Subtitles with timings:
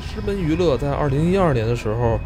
[0.00, 2.18] 狮门娱乐在二零一二年的时候，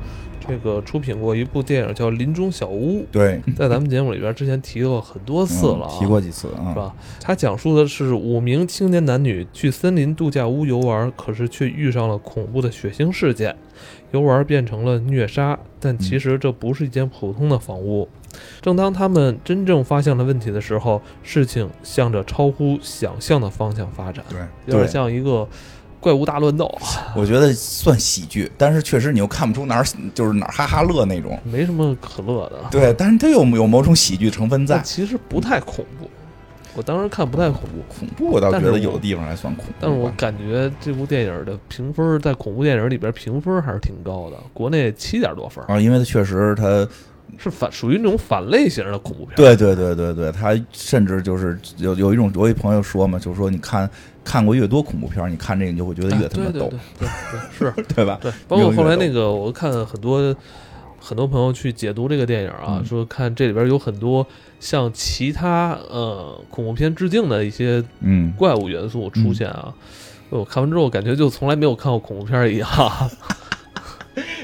[0.46, 6.94] 这个出品过一部电影叫《林中小屋》，对，在咱们节目里边之前提过很多次了、啊嗯提过几次啊，是吧？
[7.20, 13.56] 它讲述的是五名青年男女去森林度假屋游玩，可是却遇上了恐怖的血腥事件，
[14.12, 15.58] 游玩变成了虐杀。
[15.80, 18.08] 但其实这不是一间普通的房屋。
[18.60, 25.46] 正当他们真正发现了问题的时候，事情向着超乎想象的方向发展，对，有点，像一个
[26.04, 26.70] 怪物大乱斗，
[27.16, 31.40] 我觉得算喜剧，但是确实你又看不出哪儿就是哪儿哈哈乐那种。
[31.44, 32.58] 没什么可乐的。
[32.70, 34.78] 对，但是它有有某种喜剧成分在。
[34.82, 36.10] 其实不太恐怖。
[36.76, 46.86] 我当时看不太恐怖，恐怖我倒觉得有的地方还算恐怖，但是我感觉这部电影的评分在恐怖电影里边评分还是挺高的，国内七点多分，啊，因为它确实它，
[47.38, 49.34] 是反属于那种反类型的恐怖片。
[49.36, 53.88] 对对对对对，他甚至就是有有一种，我一朋友说嘛，就是说你看
[54.22, 58.18] 看过越多恐怖片，你看这个你就会觉得哎，越他妈逗对对对，是， 对吧？
[58.22, 60.34] 对，包括后来那个我看很多
[60.98, 64.26] 很多朋友去解读这个电影啊，嗯说看这里边有很多
[64.60, 69.74] 向其他呃恐怖片致敬的一些嗯，怪物元素出现啊。
[70.30, 72.68] 我看完之后，感觉就从来没有看过恐怖片一样。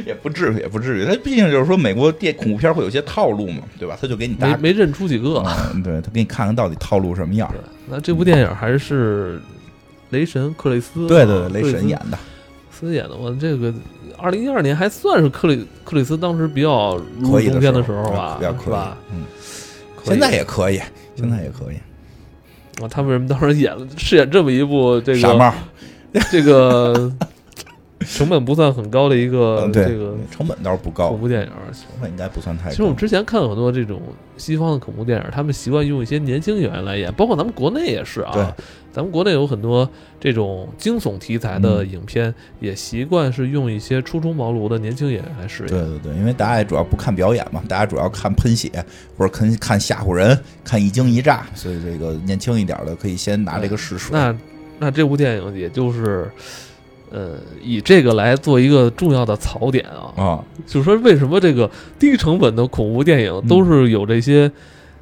[0.07, 1.05] 也不至于，也不至于。
[1.05, 3.97] 他毕竟就是说，美国电恐怖片会有些套路嘛，对吧？
[4.01, 5.43] 他就给你搭，没没认出几个。
[5.75, 7.53] 嗯，对他给你看看到底套路什么样
[7.89, 9.41] 那这部电影还是
[10.11, 12.19] 雷神克里斯，对对对，雷神演的，
[12.71, 13.17] 斯演的。
[13.17, 13.73] 我这个
[14.17, 18.97] 二零一二年还算是克里克里斯当时比较如可以的时候吧，比较可以是吧？。
[19.13, 19.25] 嗯，
[20.05, 20.81] 现在也可以，
[21.17, 21.77] 现在也可以。
[22.83, 25.53] 啊，他为什么当时演了饰演这么一部这个傻帽，
[26.31, 27.13] 这个
[28.07, 31.49] 成本不算很高的一个这个成本倒是不高恐，怖电影？
[31.73, 32.71] 成本应该不算太高。
[32.71, 34.01] 其实我们之前看很多这种
[34.37, 38.57] 西方的恐怖电影，他们习惯用一些年轻演员来演，包括咱们国内也是对啊。
[38.93, 45.69] 咱们国内有很多这种惊悚题材的影片，也习惯是用一些初出茅庐的年轻演员来饰演。
[45.69, 48.69] 对对对，因为大家也主要不看表演嘛，大家主要看喷血
[49.17, 54.11] 或者看看吓唬人， 看一惊一乍，所以这个年轻一点的可以先拿这个试水。
[54.13, 54.37] 那
[54.81, 56.29] 那这部电影也就是，
[57.11, 57.33] 呃，
[57.63, 64.51] 以这个来做一个重要的槽点啊，啊，就是说为什么这个低成本的恐怖电影都是有这些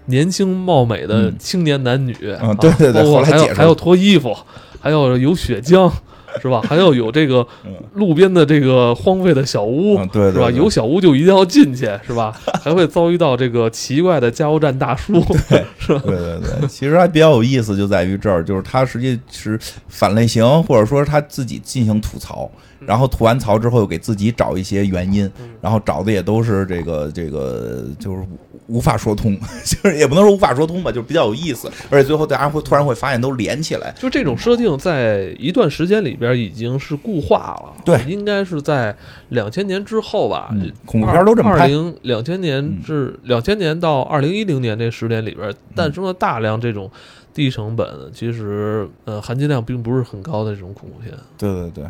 [0.06, 4.36] 年轻貌美的嗯青年男女，嗯对对对还有还有脱衣服，
[4.80, 5.90] 还有有血浆。
[6.40, 6.60] 是吧？
[6.68, 10.50] 还要有这个嗯路边的这个荒废的小屋，嗯对对是吧？
[10.50, 12.34] 有小屋就一定要进去，是吧？
[12.62, 15.14] 还会遭遇到这个奇怪的加油站大叔，
[15.78, 16.02] 是吧？
[16.04, 19.58] 对对对，其实还比较有意思，就在于这儿，就是他实际是
[19.88, 22.50] 反类型，或者说他自己进行吐槽，
[22.86, 28.24] 然后吐完槽之后又给自己找一些原因，嗯然后找的也都是这个这个就是
[28.66, 33.92] 无法说通， 就是也不能说无法说通吧，就是比较有意思，而且最后大家会突然会发现都连起来。
[33.98, 37.72] 就这种设定，在一段时间里边已经是固化了。
[37.84, 38.94] 对应该是在
[39.30, 40.50] 两千年之后吧。
[40.52, 46.90] 嗯恐怖片都这么拍二零两千年嗯至两千年到二零一零年这十年里边，诞生了大量这种
[47.32, 51.12] 低成本，其实呃含金量并不是很高的这种恐怖片。
[51.36, 51.84] 对对对，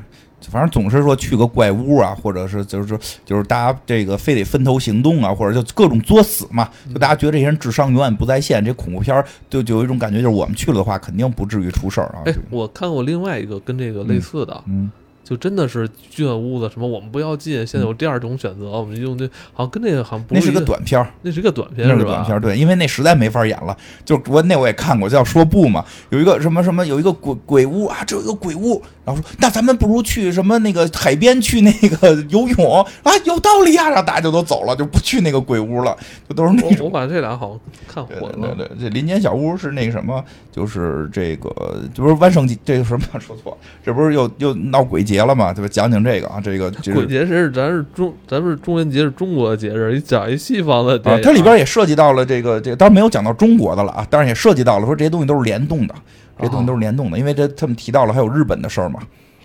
[0.51, 12.23] 反正总是说去个怪屋啊，或者是就是说就是大家这个非得分头行动啊，或者就各种作死嘛，就大家觉得这些人智商永远不在线，这恐怖片儿就就有一种感觉，就是我们去了的话，肯定不至于出事儿啊。
[12.27, 14.91] 哎，我看过另外一个跟这个类似的，嗯，
[15.29, 21.99] 就真的是进屋子什么我们不要进，现在有第二种选择，我们就用这好像跟那个好像不那是一个短片儿，那是一个短片那是？
[21.99, 23.77] 个短片儿，对，因为那实在没法演了。
[24.05, 35.97] 就我那我也看过，叫说不嘛，有一个什么什么，有一个鬼鬼屋啊，这有一个鬼屋，然后说那咱们不如去什么那个海边去那个游泳啊，有道理啊、然后大家就都走了，就不去那个鬼屋了，
[36.29, 36.91] 就都是那我我。
[36.91, 38.55] 把这俩好像看对混了。
[38.57, 41.51] 对对对，这林间小屋是那个什么，就是这个，
[41.95, 45.53] 这不是万圣节，这个什么 说错，这不是又又闹鬼节了嘛？
[45.53, 45.69] 对吧？
[45.69, 55.95] 讲讲这个啊，这个就是鬼节是咱是中，咱们是中元节是中国的节日，你讲一西方的电啊，它里边也涉及到了这个这个，当然没有讲到中国的了啊，当然也涉及到了说这些东西都是联动的，
[56.39, 59.01] 这些东西都是联动的，因为这他们提到了还有日本的事儿嘛，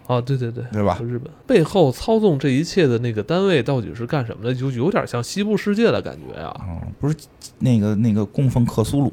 [0.07, 4.53] 啊，对对对，对吧日本背后操纵这一切的那个单位到底是干什么的？
[4.53, 6.55] 就有点像西部世界的感觉啊。
[6.67, 7.15] 嗯，不是
[7.59, 9.11] 那个那个供奉克苏鲁，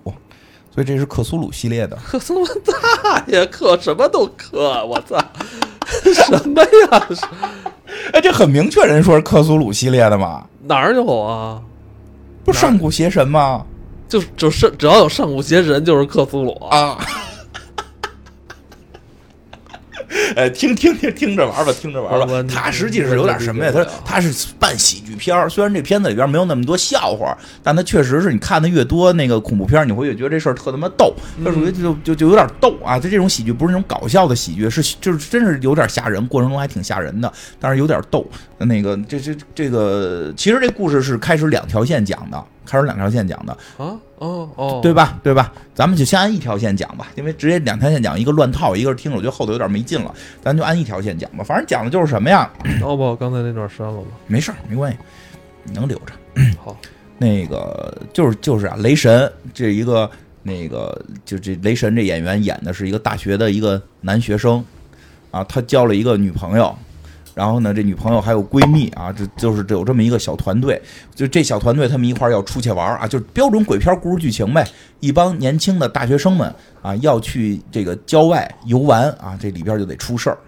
[0.74, 5.16] 所以这是克苏鲁系列的，克苏鲁大爷克什么都克，我操，
[6.14, 7.08] 什么呀？
[8.12, 11.60] 哎，这很明确，人说是克苏鲁系列的嘛，哪儿有啊？
[12.44, 13.64] 不是上古邪神吗？
[14.08, 16.98] 就就是只要有上古邪神就是克苏鲁啊。
[20.30, 22.42] 啊，呃，听听听听着玩吧，听着玩吧。
[22.52, 23.72] 他实际是有点什么呀？
[23.72, 31.14] 他他是半喜剧片儿，虽然这片子里边没有那么多笑话，但他确实是你看的越多那个恐怖片儿，你会越觉得这事儿特他妈逗。
[31.44, 32.98] 他属于就就就有点逗啊！
[32.98, 38.26] 就这种喜剧不是那种搞笑的喜剧，是就是真是有点吓人，过程中还挺吓人的，但是有点逗。
[38.58, 45.18] 那个这这这个，其实这故事是开始两条线讲的，开始两条线讲的，啊哦哦，对吧？
[45.22, 45.52] 对吧？
[45.74, 51.42] 咱们就先按一条线讲吧，因为直接两条线讲，一个乱套，一个是听着我觉得后头有点没劲了，咱就按一条线讲吧。
[51.42, 52.50] 反正讲的就是什么呀？
[52.80, 54.08] 那我把我刚才那段删了吧。
[54.26, 54.98] 没事儿，没关系，
[55.64, 56.12] 你能留着。
[56.62, 56.76] 好，
[57.18, 60.10] 那个就是就是啊，雷神这一个
[60.42, 64.64] 那个就这雷神这演员演的是一个大学的一个男学生
[65.30, 66.76] 啊，他交了一个女朋友。
[67.34, 70.80] 然后呢，这女朋友还有闺蜜啊，这就是有这么一个小团队，
[71.14, 74.66] 就这小团队他们一块儿要出去玩儿啊，就是标准鬼片故事剧情呗。
[74.98, 80.38] 一帮年轻的大学生们啊，要去这个郊外游玩啊，这里边就得出事儿。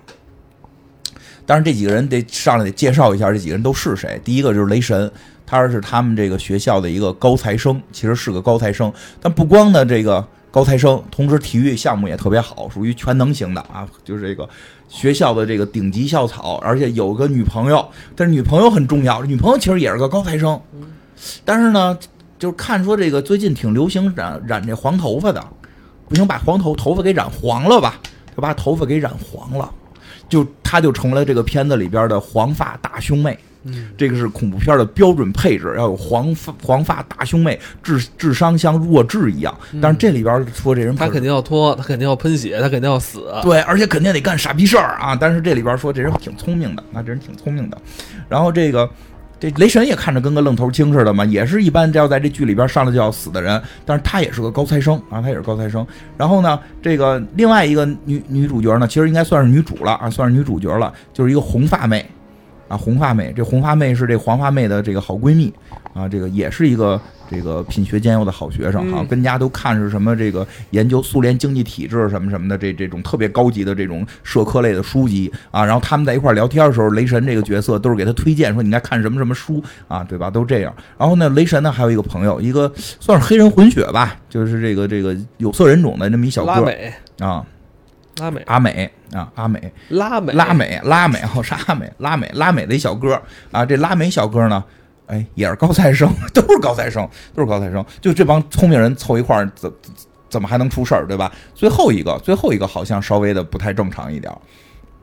[1.46, 4.20] 当然，这几个人得上来得介绍一下，这几个人都是谁。
[4.24, 5.10] 第一个就是雷神，
[5.44, 8.92] 他是他们这个学校的一个高材生，其实是个高材生。
[9.20, 14.48] 但不光呢，这个高材生，同时体育项目也特别好，属于全能型的啊，就是这个
[14.92, 17.88] 学校的这个顶级校草，而且有个女朋友。
[18.14, 20.60] 但是女朋友很重要，女朋友其实也是个高材生，
[21.46, 21.98] 但是呢，
[22.38, 25.42] 就是看说这个最近挺流行染染这黄头发的，
[26.08, 27.98] 不行把黄头头发给染黄了吧，
[28.36, 29.72] 就把头发给染黄了。
[30.28, 39.54] 就她就成了这个片子里边的黄发大胸妹，嗯，这个是恐怖片的标准配置，要有黄发黄发大胸妹，智智商像弱智一样。
[39.80, 43.32] 但是这里边说这人他肯定要脱，他肯定要喷血，他肯定要死。
[43.42, 45.14] 对，而且肯定得干傻逼事儿啊！
[45.14, 47.78] 但是这里边说这人挺聪明的，那这人挺聪明的。
[48.28, 48.88] 然后这个
[49.38, 55.86] 这雷神也看着跟个愣头青似的嘛，也是一般要在这剧里边上来就要死的人，但是他也是个高材生啊，他也是高材生。
[56.16, 62.08] 然后呢，这个另外一个女女主角呢，其实应该算是女主了啊，算是女主角了，就是一个红发妹
[62.72, 63.30] 啊，红发妹。
[63.36, 65.52] 这红发妹是这黄发妹的这个好闺蜜
[65.92, 66.98] 啊，这个也是一个
[67.30, 80.30] 这个品学兼优的好学生哈、嗯跟家都看是什么这个研究苏联经济体制什么什么的这这种特别高级的这种社科类的书籍啊，然后他们在一块聊天的时候，雷神这个角色都是给他推荐说你应该看什么什么书啊，对吧？
[80.30, 80.74] 都这样。
[80.96, 86.50] 然后呢，雷神呢还有一个朋友，一个算是黑人混血吧，就是这个这个有色人种的那么一小哥
[87.18, 87.44] 啊，
[88.18, 89.72] 拉美，阿美啊，阿美。
[89.88, 93.20] 拉美，拉美，拉美，哦，是阿美，拉美，拉美的一小哥
[93.50, 94.62] 啊，这拉美小哥呢，
[95.06, 99.92] 哎，也是高材生， 都是高材生，都是高材生，就这帮聪明人凑一块儿，怎怎
[100.28, 101.30] 怎么还能出事儿，对吧？
[101.54, 104.38] 最后一个，最后一个好像稍微的不太正常一点儿，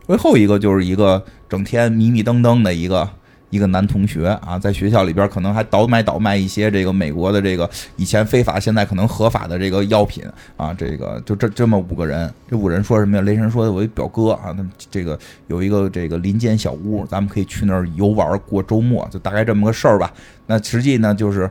[0.05, 3.07] 最后一个就是一个整天迷迷瞪瞪的一个。
[3.49, 10.23] 一个男同学啊，在学校里边可能还倒买倒卖一些这个美国的这个以前非法，现在可能合法的这个药品
[10.55, 13.23] 啊，这个就这这么五个人，这五人说什么呀？
[13.23, 15.17] 雷神说我一表哥啊，那这个
[15.47, 20.13] 有一个这个林间小屋，咱们可以去那儿游玩过周末，就大概这么个事儿吧。
[20.45, 21.49] 那实际呢，就是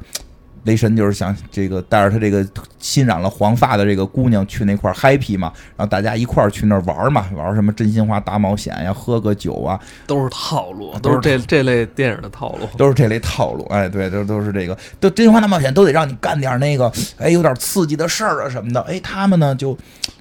[0.64, 2.46] 雷神就是想这个带着他这个
[2.78, 12.66] 新染了黄发的这个姑娘去那块儿 happy 嘛，然后大家一块儿去那儿玩嘛，玩什么真心话大冒险呀，喝个酒啊，都是套路，都是都是这这类电影的套路。
[12.76, 13.64] 都是这类套路。
[13.70, 18.80] 哎，对，都都是这个，都真心话大冒险都得让你干点那个，哎，有点刺激的事儿啊什么的。
[18.82, 19.76] 哎，他们呢就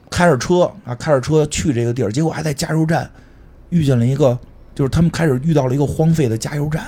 [0.09, 3.09] 开着车啊，开着车去这个地儿，结果还在加油站
[3.69, 4.37] 遇见了一个，
[4.73, 6.85] 就是他们开始遇到了一个荒废的加油站。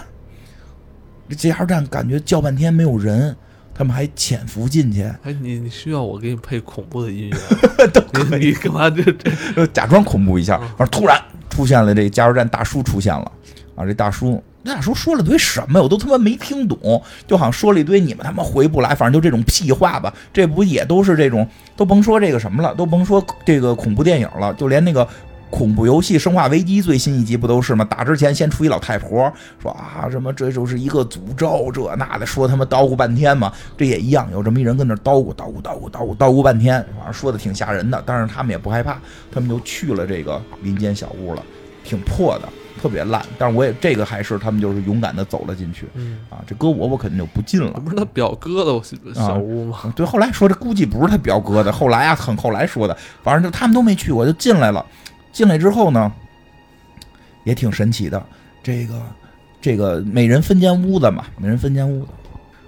[1.29, 3.35] 这加油站感觉叫半天没有人，
[3.73, 9.31] 他们还潜伏进去，哎，你你需要我给你配恐怖的音乐 都可以干嘛这这？
[9.55, 10.59] 就假装恐怖一下
[10.91, 13.31] 突然出现了这个加油站大叔出现了
[13.75, 13.85] 啊！
[13.85, 15.83] 这大叔，那大叔说了堆什么呀？
[15.83, 20.13] 我都他妈没听懂，就好像说了一堆你们他妈回不来，反正就这种屁话吧。
[20.33, 25.07] 这不也都是这种，都甭说这个什么了，都甭说这个恐怖电影了，就连那个。
[25.49, 27.83] 恐怖游戏《生化危机》最新一集不都是吗？
[27.85, 33.51] 打之前先出一老太婆说啊什么这就是一个诅咒这那的，说他妈叨咕半天嘛。
[33.77, 38.01] 这也一样，有这么一人跟那叨咕叨咕叨咕叨咕叨咕半天，反正说的挺吓人的。
[38.05, 38.97] 但是他们也不害怕，
[39.31, 41.43] 他们就去了这个林间小屋了，
[41.83, 42.47] 挺破的，
[42.79, 43.25] 特别烂。
[43.37, 46.43] 但是我也这个还是他们就是勇敢的走了进去嗯，啊。
[46.45, 47.79] 这搁我我肯定就不进了这。
[47.81, 48.81] 不是他表哥的
[49.15, 49.91] 小屋吗？
[49.95, 54.85] 对，后来说这估计不是他表哥的，后来啊，很后来说的，反正就他们都没去过，就进来了。
[55.39, 56.11] 进来之后呢，
[57.45, 58.21] 也挺神奇的。
[58.61, 59.01] 这个
[59.61, 62.11] 这个每人分间屋子嘛，每人分间屋子，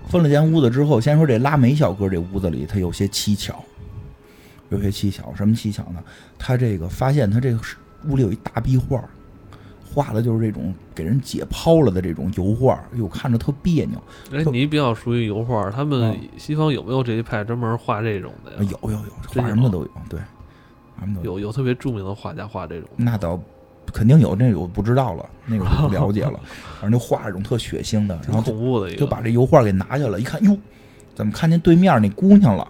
[0.07, 3.53] 分了间屋子之后，先说这拉美小哥这屋子里他有些蹊跷，
[4.69, 5.35] 有些蹊跷。
[5.35, 6.01] 什么蹊跷呢？
[6.39, 7.59] 他这个发现他这个
[8.05, 9.03] 屋里有一大壁画，
[9.93, 14.01] 画的就是这种给人解剖了的这种油画，哎呦，看着特别扭。
[14.31, 18.69] 哎，你比较熟悉油画，他们嗯西方有没有这一派专门画这种的呀？
[18.81, 19.89] 有有有，画什么的都有。
[20.07, 20.21] 对，
[21.23, 23.39] 有有特别著名的画家画这种，那倒
[23.93, 26.39] 肯定有，那个我不知道了，那个我不了解了。
[26.79, 28.95] 反正就画这种特血腥的，然后就恐怖的。
[28.95, 30.57] 就把这油画给拿下来，一看，哟，
[31.15, 32.67] 怎么看见对面那姑娘了？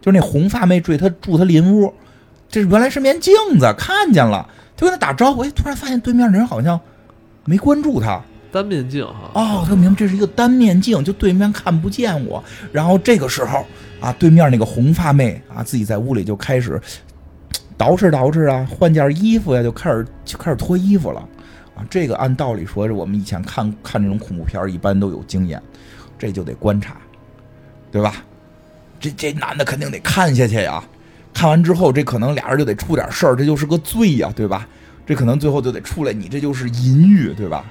[0.00, 1.92] 就是那红发妹坠他住他邻屋，
[2.48, 6.78] 这原来是面镜子，看见了，就跟他打招呼，哎，突然发现对面那人好像
[7.44, 8.20] 没关注他，
[8.52, 9.30] 单面镜哈。
[9.34, 12.42] 哦，他明白这是一个单面镜，就对面看不见我。
[12.72, 13.64] 然后这个时候
[14.00, 16.80] 啊，对面那个红发妹啊，自己在屋里就开始
[17.78, 21.20] 捯饬捯饬啊，换件衣服呀，就开始就开始脱衣服了
[21.74, 21.84] 啊。
[21.90, 25.60] 这个按道理说，我们以前看看这种恐怖片儿，一般都有经验，
[26.18, 26.96] 这就得观察，
[27.90, 28.24] 对吧？
[29.00, 30.82] 这这男的肯定得看下去呀。
[31.32, 34.66] 看完之后，这可能俩人就得出点事儿，这就是个罪呀，对吧？
[35.04, 37.64] 这可能最后就得出来，你这就是淫欲，对吧？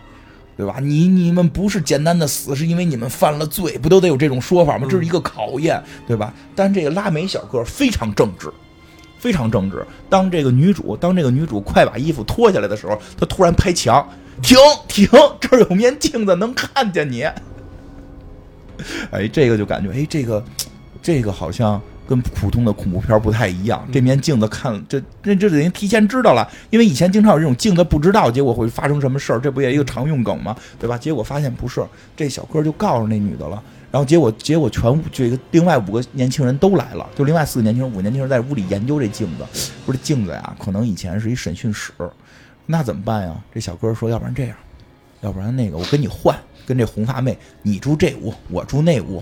[0.55, 0.75] 对吧？
[0.79, 4.85] 你你们不是简单的死，是因为你们犯了罪，不都得有这种说法吗？
[4.87, 6.31] 这是一个考验，对吧？
[6.53, 8.51] 但这个拉美小哥非常正直，
[9.23, 9.81] 非常正直。
[10.09, 14.05] 当这个女主，当这个女主快把衣服脱下来的时候，她突然拍墙，
[14.41, 15.07] 停停，
[15.39, 17.23] 这儿有面镜子能看见你。
[19.11, 20.43] 哎，这个就感觉，哎，这个
[21.01, 23.87] 这个好像跟普通的恐怖片不太一样。
[23.93, 30.53] 这面镜子看，这这这等于提前知道了，因为以前经常有这种镜子不知道，结果会发生什么事儿，这不也一个常用梗吗？
[30.77, 30.97] 对吧？
[30.97, 31.81] 结果发现不是，
[32.17, 33.63] 这小哥就告诉那女的了。
[33.93, 39.45] 然后结果结果全屋这个另外五个年轻人都来了，就另外四个年轻人，五个年轻人在屋里研究这镜子，
[39.85, 41.93] 说这镜子呀，可能以前是一审讯室，
[42.65, 43.35] 那怎么办呀？
[43.53, 44.57] 这小哥说，要不然这样，
[45.21, 46.35] 要不然那个我跟你换，
[46.65, 49.21] 跟这红发妹，你住这屋，我住那屋。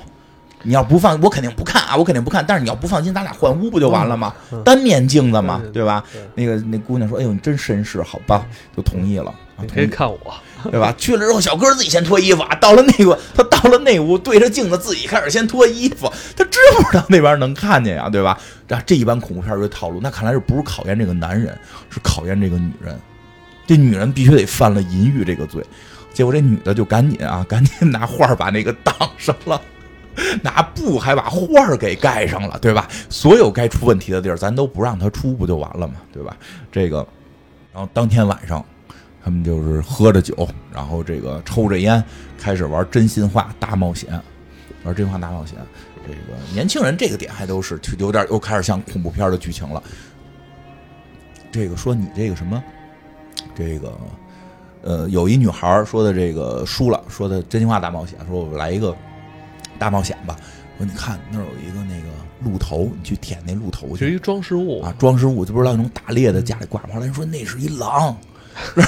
[0.64, 2.46] 你要不放，我肯定不看啊，我肯定不看。
[2.48, 4.32] 但是你要不放心，咱俩换屋不就完了吗？
[4.52, 6.04] 嗯单面镜子嘛，对对吧？
[6.14, 8.46] 对那个那姑娘说：“哎呦，你真绅士，好吧？”
[8.78, 10.20] 就同意了，啊你同意可以看我，
[10.70, 10.94] 对吧？
[10.98, 12.54] 去了之后，小哥自己先脱衣服啊。
[12.56, 16.12] 到了那个，他到了那屋，对着镜子自己开始先脱衣服。
[16.36, 18.10] 他知不知道那边能看见呀？
[18.10, 18.38] 对吧？
[18.68, 21.58] 这这一般恐怖片儿的套路，那看来是不是考验这个男人，
[21.90, 23.00] 是考验这个女人。
[23.66, 25.64] 这女人必须得犯了淫欲这个罪。
[26.14, 29.62] 结果这女的就赶紧啊，赶紧拿画把那个挡上了。
[30.44, 32.86] 拿布还把画儿给盖上了，对吧？
[33.10, 35.94] 所有该出问题的地儿，咱都不让他出，不就完了吗？
[36.12, 36.36] 对吧？
[36.70, 36.98] 这个，
[37.74, 38.64] 然后当天晚上，
[39.24, 42.04] 他们就是喝着酒，然后这个抽着烟，
[42.38, 44.10] 开始玩真心话大冒险，
[44.84, 45.58] 玩真心话大冒险。
[46.04, 49.82] 这个年轻人这个点还都是就有点又开始像恐怖片的剧情了。
[51.52, 52.64] 这个说你这个什么，
[53.54, 53.94] 这个
[54.82, 58.96] 呃，有一女孩说的这个输了，说的真心话大冒险，说我来一个
[59.78, 60.36] 大冒险吧。
[60.78, 62.08] 说你看那儿有一个那个
[62.44, 66.94] 鹿头，你去舔那鹿头去是一装饰物啊，装饰物就不知道那种打猎的家里挂着。
[66.94, 68.18] 后来人说那是一狼，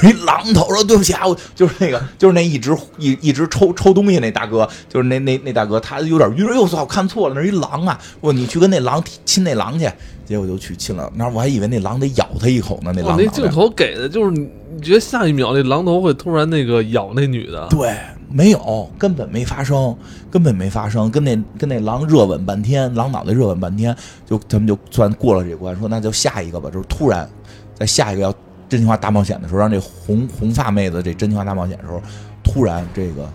[0.03, 0.67] 一狼头。
[0.73, 7.99] 说对不起啊，我就是那个 就是那一直一一直抽抽东西那大哥，就是那那那大哥，他有点晕，又操看错了，那是一狼啊！
[8.21, 9.87] 我你去跟那狼亲那狼去，
[10.25, 11.11] 结果就去亲了。
[11.15, 13.17] 那我还以为那狼得咬他一口呢，那，狼。
[13.17, 17.67] 那镜头给的就是你，你觉得下一秒那狼头会突然那个咬那女的？
[17.69, 17.95] 对，
[18.31, 19.95] 没有，根本没发生，
[20.31, 26.69] 根本没发生，跟那跟那狼热吻半天，狼脑袋热吻半天，就咱们就算过了这关，说那就下一个吧。
[26.71, 27.29] 就是突然
[27.75, 28.33] 在下一个要
[28.69, 32.01] 真心话大冒险的时候，让这红红发妹子这真心话大冒险的时候，
[32.43, 33.29] 突然这个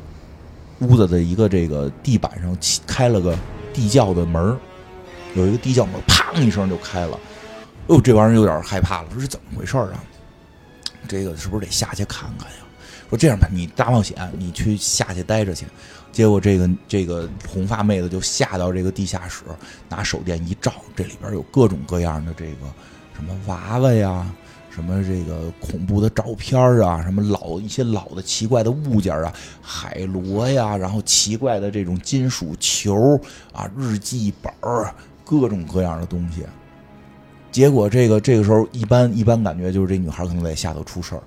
[0.80, 3.36] 屋子的一个这个地板上起开了个
[3.72, 4.56] 地窖的门儿
[5.34, 7.18] 有一个地窖门，砰一声就开了。
[7.86, 10.02] 哦，这帮人有点害怕了，说是怎么回事啊？
[11.06, 12.56] 这个是不是得下去看看呀？
[13.08, 15.64] 说这样吧，你大冒险，你去下去待着去。
[16.12, 19.44] 结果这个这个红发妹子就下到这个地下室，
[19.88, 22.66] 拿手电一照，这里边有各种各样的这个
[23.14, 24.26] 什么娃娃呀，
[24.78, 33.20] 什么这个恐怖的照片啊，什么老一些老的奇怪的物件啊，海螺呀，然后奇怪的这种金属球
[33.52, 34.52] 啊，日记本，
[35.24, 36.44] 各种各样的东西。
[37.50, 41.22] 结果这个这个时候，一般一般感觉就是这女孩可能在下头出事儿，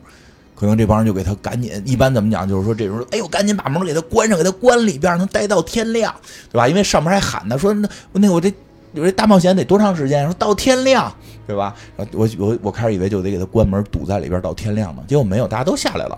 [0.55, 6.15] 可能这帮人就给她赶紧，一般怎么讲，就是说这时候，哎呦，赶紧把门给她关上，给她关里边，能待到天亮，
[6.49, 6.69] 对吧？
[6.69, 8.53] 因为上面还喊呢，说那那我这
[8.93, 10.25] 我这大冒险得多长时间？
[10.25, 11.13] 说到天亮，
[11.47, 11.75] 对吧？
[12.11, 16.17] 我我我开始以为就得给他关门，堵在里边到天亮呢，结果没有，大家都下来了。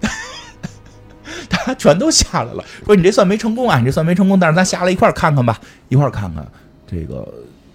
[1.48, 6.46] 大家全都下来了，说你这算没成功啊，你这算没成功，但是咱下来一块儿看看吧，一块儿看看
[6.86, 7.26] 这个，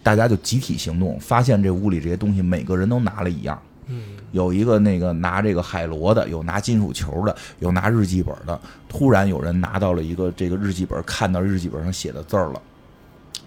[0.02, 3.60] 大家就集体行动，发现这屋里这些东西，每个人都拿了一样。
[3.88, 8.60] 嗯，有一个那个拿这个海螺的，有拿金属球的，有拿日记本的。
[8.90, 12.62] 突然有人拿到了一个这个日记本，看到日记本上写的字儿了，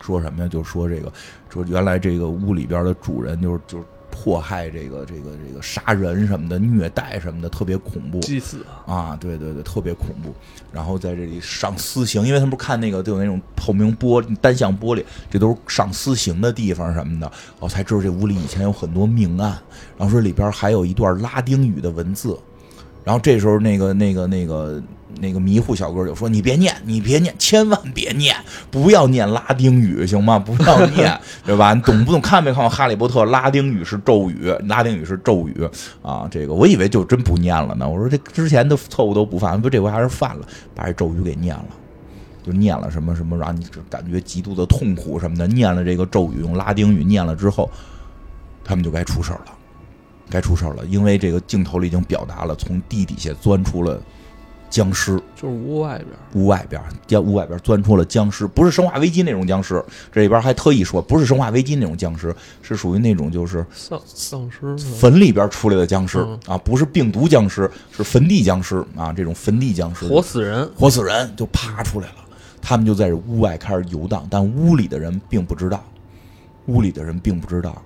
[0.01, 0.49] 说什么呀？
[0.49, 1.13] 就说这个，
[1.49, 8.19] 说原来这个屋里边的主人就是就是迫害这个这个这个杀人什么的，虐待什么的，特别恐怖。
[8.21, 10.35] 祭祀啊，对对对，特别恐怖。
[10.73, 17.31] 然后在这里上私刑，因为他们不看那个都有那种透明玻璃单向玻璃，这都是上私刑的地方什么的。
[17.61, 19.57] 我才知道这屋里以前有很多命案，
[19.97, 22.37] 然后说里边还有一段拉丁语的文字。
[23.09, 24.83] 然后这时候那个那个那个。
[25.21, 28.37] 那个迷糊小哥就说：“你别念，你别念，千万别念，
[28.71, 30.39] 不要念拉丁语，行吗？
[30.39, 31.75] 不要念，对吧？
[31.75, 32.21] 你懂不懂？
[32.21, 33.23] 看没看过《哈利波特》？
[33.25, 35.69] 拉丁语是咒语，拉丁语是咒语
[36.03, 36.29] 啊！
[36.31, 37.89] 这个我以为就真不念了呢。
[37.89, 41.67] 我说这之前的错误都不犯，不这回还是犯了，把这咒语给念了，
[42.47, 45.49] 就念了什么什么，让你感觉极度的痛苦什么的。
[45.49, 47.69] 念了这个咒语，用拉丁语念了之后，
[48.63, 49.47] 他们就该出事了，
[50.31, 54.01] 该出事了，因为这个镜头里已经表达了，从地底下钻出了。”
[54.71, 59.83] 僵尸就是屋外边，屋外边，将屋外边钻出了僵尸，不是生化危机那种僵尸。
[60.13, 72.17] 这里边还特意说，不是生化危机那种僵尸，是属于那种就是丧丧尸坟里边出来的僵尸啊，不是病毒僵尸，是坟地僵尸啊，这种坟地僵尸，活死人，活死人就爬出来了。
[72.61, 75.83] 他们就在这屋外开始游荡，但屋里的人并不知道，
[76.67, 77.83] 屋里的人并不知道。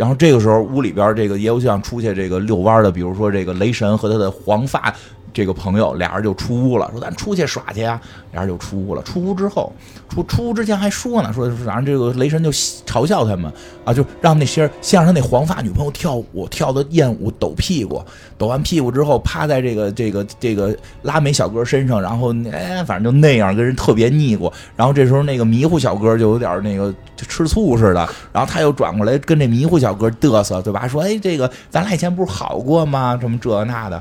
[0.00, 4.90] 然后这个时候，屋里边这个也有像出去这个遛弯的，比如说这个雷神和他的黄发。
[5.32, 8.00] 这个朋友俩人就出屋了，说咱出去耍去呀。
[8.32, 9.02] 俩人就出屋了。
[9.02, 9.72] 出屋之后，
[10.08, 13.52] 出出屋之前还说呢，说反正这个雷神就嘲笑他们
[13.84, 18.00] 啊，就让那些先让他那黄发女朋友跳舞，跳的艳舞，抖屁股，
[18.38, 24.52] 抖完屁股之后趴在这个这个这个拉美小哥身上，然后哎，反正就那样跟人特别腻过。
[24.76, 30.86] 然后这时候那个迷糊小哥就有点那个吃醋似的，然后他又转过来跟这迷糊小哥嘚瑟，对吧？
[30.86, 33.18] 说哎，这个咱俩以前不是好过吗？
[33.20, 34.00] 什么这那的。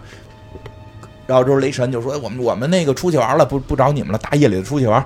[1.30, 5.06] 然后之后雷神就说：“我们我们那个出去玩了，不不找你们了，大夜里的出去玩。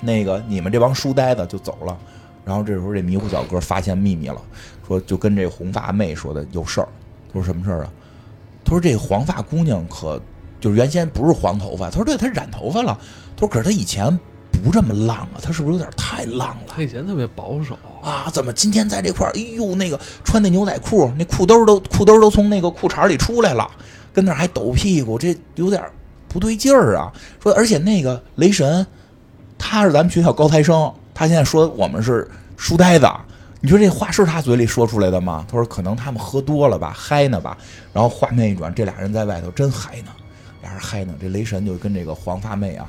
[0.00, 1.94] 那个你们这帮书呆子就走了。
[2.46, 4.40] 然后这时候这迷糊小哥发现秘密了，
[4.88, 6.88] 说就跟这红发妹说的有事儿。
[7.30, 7.92] 他说什么事儿啊？
[8.64, 10.18] 他说这黄发姑娘可
[10.58, 11.90] 就是原先不是黄头发。
[11.90, 12.98] 他说对，她染头发了。
[13.36, 14.18] 他说可是她以前
[14.50, 16.72] 不这么浪啊，她是不是有点太浪了？
[16.74, 19.32] 她以前特别保守啊，怎么今天在这块儿？
[19.34, 23.70] 哎呦，那个穿那牛仔裤，那裤兜都裤兜都从那个裤衩里出来了。”
[24.14, 25.82] 跟那还抖屁股，这有点
[26.28, 27.12] 不对劲儿啊！
[27.42, 28.86] 说，而且那个雷神，
[29.58, 33.06] 他是咱们学校高材生，他现在说我们是书呆子，
[33.60, 35.44] 你说这话是他嘴里说出来的吗？
[35.50, 37.58] 他说可能他们喝多了吧，嗨呢吧。
[37.92, 40.12] 然后画面一转，这俩人在外头真嗨呢，
[40.62, 41.12] 俩人嗨呢。
[41.20, 42.88] 这雷神就跟这个黄发妹啊，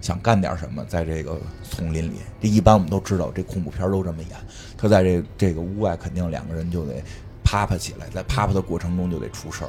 [0.00, 2.16] 想干点什么，在这个丛林里。
[2.40, 4.30] 这一般我们都知道，这恐怖片都这么演。
[4.76, 7.02] 他在这这个屋外，肯定两个人就得。
[7.52, 9.68] 啪啪起来，在啪啪的过程中就得出事儿。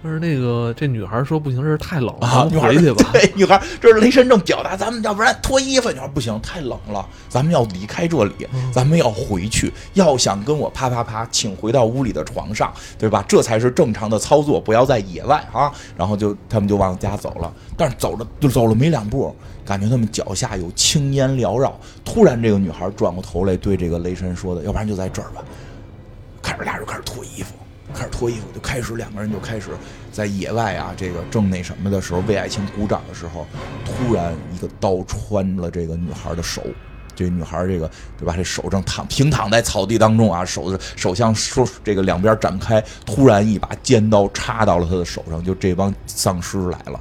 [0.00, 3.10] 但是那个这女孩说不行，这是太冷了，回去吧。
[3.12, 5.90] 对，女孩这是雷神正表达，咱们要不然脱衣服。
[5.90, 9.72] 女孩不行，太冷了，咱们要离开这里，咱们要回去。
[9.94, 13.24] 要想跟我啪啪啪，请回到屋里的床上，对吧？
[13.26, 15.72] 这才是正常的操作，不要在野外啊。
[15.96, 21.76] 然后就他们就往家走了，但是走着就走了没两步，感觉他们脚下有青烟缭绕。
[22.04, 25.42] 突然，这个女孩转过头来对这个雷神说的：“要不然就在这儿吧。”
[26.44, 27.54] 开始俩人开始脱衣服，
[27.94, 29.70] 开始脱衣服，就开始两个人就开始
[30.12, 33.46] 在野外啊，这个正那什么的时候，为爱情鼓掌的时候，
[33.84, 36.62] 突然一个刀穿了这个女孩的手，
[37.16, 38.34] 这女孩这个对吧？
[38.36, 47.00] 这手正躺平躺在草地当中啊，手手向说这个两边展开，突然一把尖刀插到了她的手上，就这帮丧尸来了。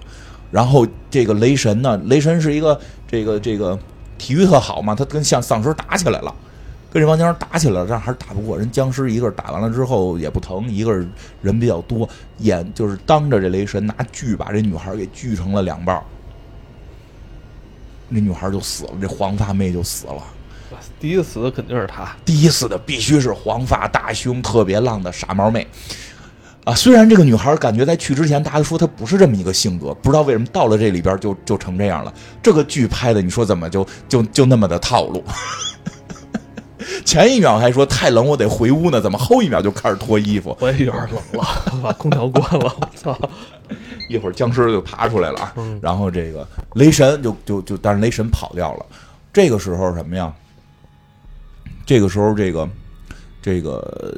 [0.52, 3.78] 然后这个雷神呢，雷神是一个这个这个
[4.18, 6.34] 体育特好嘛，他跟像丧尸打起来了。
[6.94, 8.70] 跟这帮僵尸打起来了，但还是打不过人。
[8.70, 10.94] 僵尸一个打完了之后也不疼，一个
[11.42, 16.00] 人比较多，眼就是当着这雷神拿锯把这女孩给锯成了两半
[18.10, 20.24] 那女孩就死了，这黄发妹就死了。
[21.00, 25.66] 第一死的肯定是她，第一死的必须是黄发大胸特别浪的傻毛妹
[26.64, 26.76] 啊！
[26.76, 32.14] 虽然这个女孩感觉在去之前大家都说她不是这么一个性格，不知道为什么到了这里边就就成这样了。
[32.42, 35.24] 这个剧拍的，你说怎么就就就那么的套路？
[37.06, 40.56] 前一秒还说太冷，我得回屋呢，怎么后一秒就开始脱衣服？
[40.60, 41.48] 我也有点冷了，
[41.84, 42.76] 把空调关了。
[42.80, 43.18] 我操！
[44.10, 48.86] 一会儿僵尸就爬出来了啊，然后这个雷神就就就，但是雷神跑掉了。
[49.32, 50.32] 这个时候什么呀？
[51.86, 52.70] 这个时候这个
[53.42, 54.18] 这个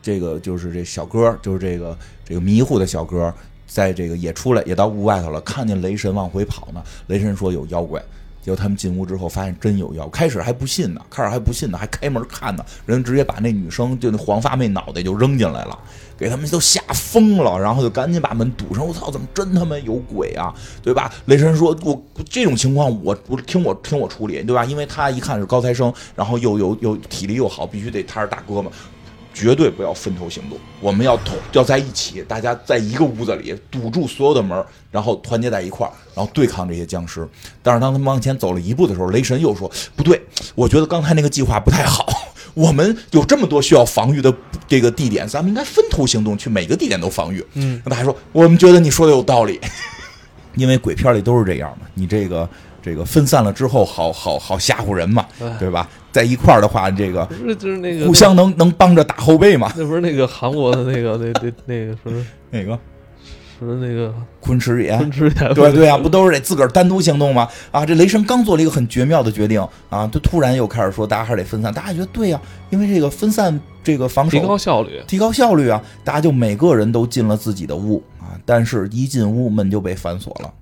[0.00, 3.32] 这个就是这小哥，就是这个这个迷糊的小哥，
[3.66, 6.82] 在这个也出来，也到屋外头了，看见雷神往回跑呢。
[7.08, 8.00] 雷神说有妖怪。
[8.42, 10.08] 结果他们进屋之后，发现真有药。
[10.08, 12.64] 开始还不信呢，开始还不信呢，还开门看呢。
[12.84, 15.78] 人直接把那女生，就那黄发妹脑袋就扔进来了，
[16.18, 17.56] 给他们都吓疯了。
[17.56, 18.84] 然后就赶紧把门堵上。
[18.84, 20.52] 我操，怎么真他妈有鬼啊？
[20.82, 21.12] 对吧？
[21.26, 24.64] 雷神说：“我这种情况，我我听我听我处理，对吧？
[24.64, 28.72] 因为他一看是高材生，然后又有又体力又好，必须得他是大哥嘛。
[29.34, 37.26] 绝对不要分头行动，我们要同要在一起，大家在一个屋子里堵住所有的门，然后团结在一块儿，然后对抗这些僵尸。
[37.62, 40.20] 但是当他们往前走了一步的时候，雷神又说：“不对，
[40.54, 42.06] 我觉得刚才那个计划不太好。
[42.54, 44.32] 我们有这么多需要防御的
[44.68, 49.58] 这个地点，咱们应该分头行动，去每个地点都防御。”嗯，那他还说：“我们觉得你说的有道理，
[50.56, 52.48] 因为鬼片里都是这样嘛，你这个。”
[52.82, 55.24] 这个分散了之后，好好好吓唬人嘛，
[55.58, 55.88] 对吧？
[56.10, 59.72] 在一块儿的话，这个不是就是那个互相能能帮着打后背嘛？
[59.76, 62.78] 那不是那个韩国的那个那那那个什么 哪个
[63.58, 64.98] 什么那个昆池岩？
[64.98, 67.48] 昆池岩对对啊，不都是得自个儿单独行动吗？
[67.70, 72.40] 啊，这雷神刚做了一个很绝妙的决定啊，他突然又开始说大家还是得分散，大家觉得对呀，
[72.70, 80.52] 因为这个分散这个防守提高效率，提高效率啊，大家就每个人都进了自己的屋啊，但是一进屋门就被反锁了。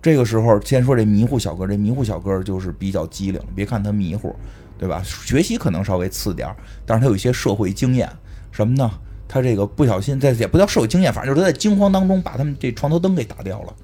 [0.00, 3.40] 这个时候，先说这迷糊小哥，这迷糊小哥就是比较机灵。
[3.54, 4.34] 别看他迷糊，
[4.78, 5.02] 对吧？
[5.04, 6.48] 学习可能稍微次点
[6.86, 8.08] 但是他有一些社会经验。
[8.52, 8.90] 什么呢？
[9.26, 13.74] 他这个不小心在也不叫社会经验，反正就是他在惊慌当中把他们这床头灯给打掉了。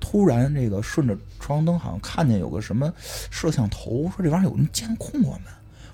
[0.00, 2.90] 突然，这个顺着床头灯好像看见有个什么
[3.30, 5.42] 摄像头，说这玩意儿有人监控我们。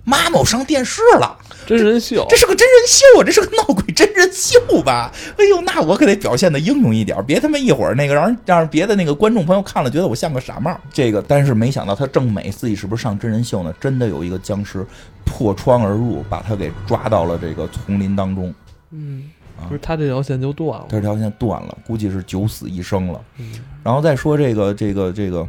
[0.04, 5.12] 妈妈，我上电视了，真人秀，这是个真人秀啊，这是个闹鬼真人秀吧？
[5.38, 10.76] 哎呦，那我可得表现的英勇一点，别他妈一会儿那个让人让别的那个观众朋友看了觉得我像个傻帽。
[10.92, 13.72] 这个，但是没想到他正美自己是不是上真人秀呢？
[13.78, 14.84] 真的有一个僵尸
[15.24, 18.52] 破窗而入，把他给抓到了这个丛林当中。
[18.90, 19.30] 嗯，
[19.68, 23.20] 不是他这条线就断了，他这条线断了，估计是九死一生了。
[23.38, 23.52] 嗯，
[23.84, 25.46] 然后再说这个这个这个。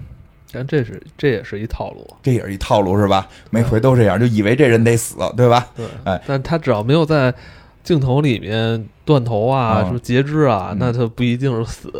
[0.53, 3.27] 但这是这也是一套路，这也是一套路是吧？
[3.49, 5.67] 每回都这样，就以为这人得死，对吧？
[5.75, 7.33] 对，哎，但他只要没有在
[7.83, 11.91] 镜头里面断头啊、什么截肢啊，那他不一定是死。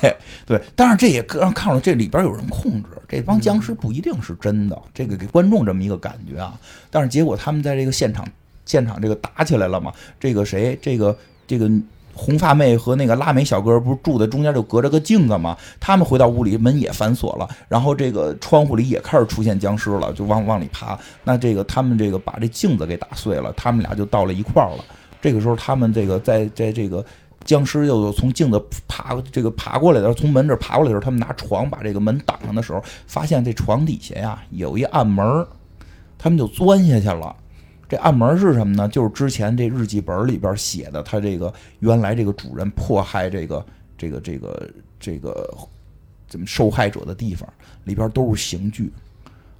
[0.00, 6.52] 对对，但是这也让看出来这里边有人控制，这帮僵尸不一定是真的，这个给观众这么一个感觉啊。
[6.90, 8.26] 但是结果他们在这个现场
[8.66, 9.92] 现场这个打起来了嘛？
[10.20, 10.78] 这个谁？
[10.82, 11.70] 这个这个。
[12.14, 15.56] 红发妹和那个拉美小哥不是住在中间，就隔着个镜子吗？
[15.80, 20.98] 他们回到屋里，门也反锁了，然后这个窗户里也开始出现僵尸了，就往往里爬。
[21.24, 24.84] 那这个他们这个把这镜子给打碎了，他们俩就到了一块儿了。
[25.20, 27.04] 这个时候，他们这个在在这个
[27.44, 35.46] 僵尸又从镜子爬这个爬过来的时候，从门这爬过来的时候，他们拿床把这个门挡上的时候，发现这床底下呀有一暗门，
[36.18, 37.34] 他们就钻下去了。
[37.92, 38.88] 这暗门是什么呢？
[38.88, 43.66] 就是之前这日记本里边写的，他这个原来这个主人迫害这个
[43.98, 45.54] 这个这个这个
[46.26, 47.46] 怎么受害者的地方，
[47.84, 48.90] 里边都是刑具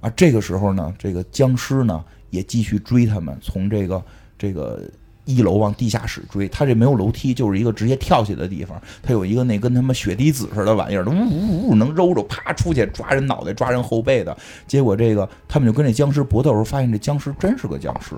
[0.01, 0.09] 啊。
[0.15, 4.03] 这个时候呢，这个僵尸呢也继续追他们，从这个
[4.35, 4.81] 这个
[5.25, 6.47] 一楼往地下室追。
[6.47, 8.81] 他这没有楼梯，就是一个直接跳起的地方。
[9.01, 14.35] 他有一个那跟他妈血滴子似的玩意儿，呜呜呜能揉着，啪出去抓人脑袋，抓人后背的。
[14.67, 18.15] 结果这个他们就跟这僵尸搏斗时候，发现这僵尸真是个僵尸。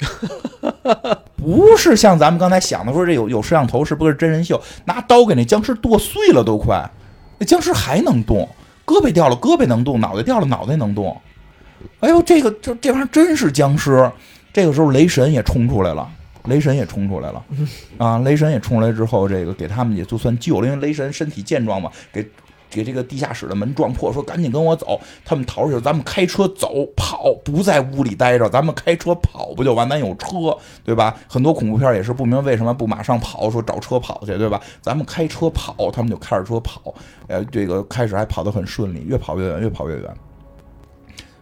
[1.36, 4.60] 不是像咱们刚才想的说这有有摄像头是不是真人秀？
[4.84, 6.88] 拿刀给那僵尸剁碎了都快，
[7.38, 8.48] 那僵尸还能动，
[8.84, 11.16] 胳膊掉了胳膊能动，脑袋掉了脑袋能动。
[12.00, 14.10] 哎呦，这个这这玩意儿真是僵尸！
[14.52, 16.08] 这个时候雷神也冲出来了，
[16.48, 17.44] 雷神也冲出来了
[17.98, 18.18] 啊！
[18.18, 22.26] 雷神也冲出来之后，这个给他们也就算救了，因为雷神身体健壮嘛，给。
[22.70, 25.00] 给这个地下室的门撞破，说赶紧跟我走。
[25.24, 29.88] 他们逃出去，咱们开车走跑，不在屋里待着，咱们开车跑不就完？
[29.88, 31.16] 咱有车，对吧？
[31.26, 34.60] 很多恐怖片也是不明为什么不马上跑，说找车跑去，对吧？
[34.82, 36.94] 咱们开车跑，他们就开着车跑。
[37.26, 40.14] 呃，这个开始还跑得很顺利，越跑越远，越跑越远。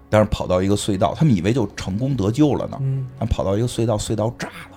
[0.09, 2.79] 但是跑到一个隧道，他们以为就成功得救了呢。
[2.81, 3.05] 嗯。
[3.19, 4.76] 但跑到一个隧道，隧道炸了，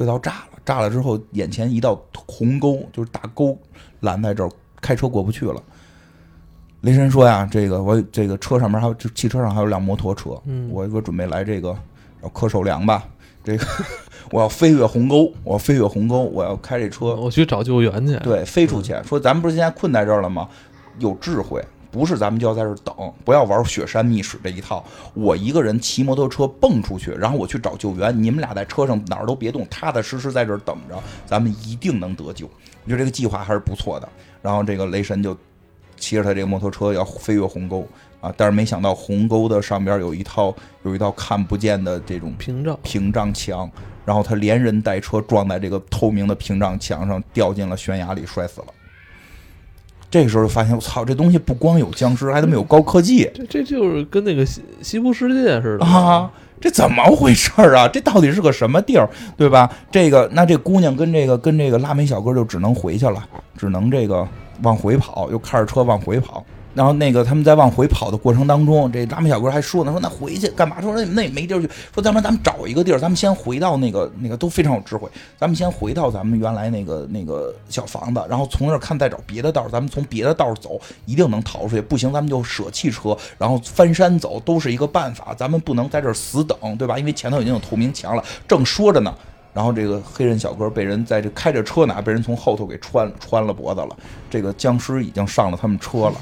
[0.00, 3.54] 隧道炸了，炸了之后，眼前一道鸿沟，就是大沟
[4.00, 4.50] 拦在这儿。
[4.82, 5.62] 开车过不去了，
[6.80, 10.30] 雷神说呀：“这个我这个车上面还有，汽车上还有辆摩托车，
[10.70, 11.76] 我我准备来这个
[12.22, 13.04] 要磕手梁吧，
[13.44, 13.66] 这个
[14.32, 18.16] 我要飞越鸿沟，我要飞越鸿沟，我要开这车，我去找救援去。
[18.20, 18.96] 对，飞出去。
[19.04, 20.48] 说咱们不是现在困在这儿了吗？
[20.98, 24.84] 有智慧，不是咱们就要在这儿等，不要玩雪山密室这一套。
[25.14, 32.46] 我一个人骑摩托车蹦出去，然后我去找救援，你们俩在车上哪儿都别动，踏踏实实在这儿等着，咱们一定能得救。
[32.46, 34.08] 我觉得这个计划还是不错的。”
[34.42, 35.36] 然后这个雷神就
[35.96, 37.86] 骑着他这个摩托车要飞越鸿沟
[38.22, 43.70] 啊，但是没想到鸿沟的上边有一套有一道看不见的这种屏障屏障墙，
[44.06, 48.66] 然后他连人带车撞在这个透明的屏障墙上，掉进了悬崖里，摔死了。
[50.10, 53.30] 这个时候就发现，我操，这东西不光有僵尸，还他妈有高科技。
[53.32, 56.30] 这这就是跟那个西西部世界似的啊！
[56.60, 57.88] 这怎么回事儿啊？
[57.88, 59.70] 这到底是个什么地儿，对吧？
[59.90, 63.24] 这个那这姑娘跟这个跟这个拉美小哥就只能回去了。
[63.56, 64.26] 只能这个
[64.62, 66.44] 往回跑，又开着车往回跑。
[66.72, 70.80] 然后那个他们在往回跑的过程当中，这拉美小哥还说呢，说那回去干嘛？
[70.80, 71.68] 说那那没地儿去。
[71.92, 81.80] 说咱们咱们找一个地儿，咱们先回到那个那个都非常有智慧，咱们先回到咱们原来那个那个小房子，然后从那儿看再找别的道儿，咱们从别的道儿走，一定能逃出去。
[81.80, 85.34] 不行，咱们就舍弃车，然后翻山走，都是一个办法。
[85.36, 86.96] 咱们不能在这儿死等，对吧？
[86.96, 88.24] 因为前头已经有透明墙了。
[88.46, 89.12] 正说着呢。
[89.52, 93.96] 然后这个黑人小哥被人在这开着车呢，被人从后头给穿穿了脖子了。
[94.30, 96.14] 这个僵尸已经上了他们车了。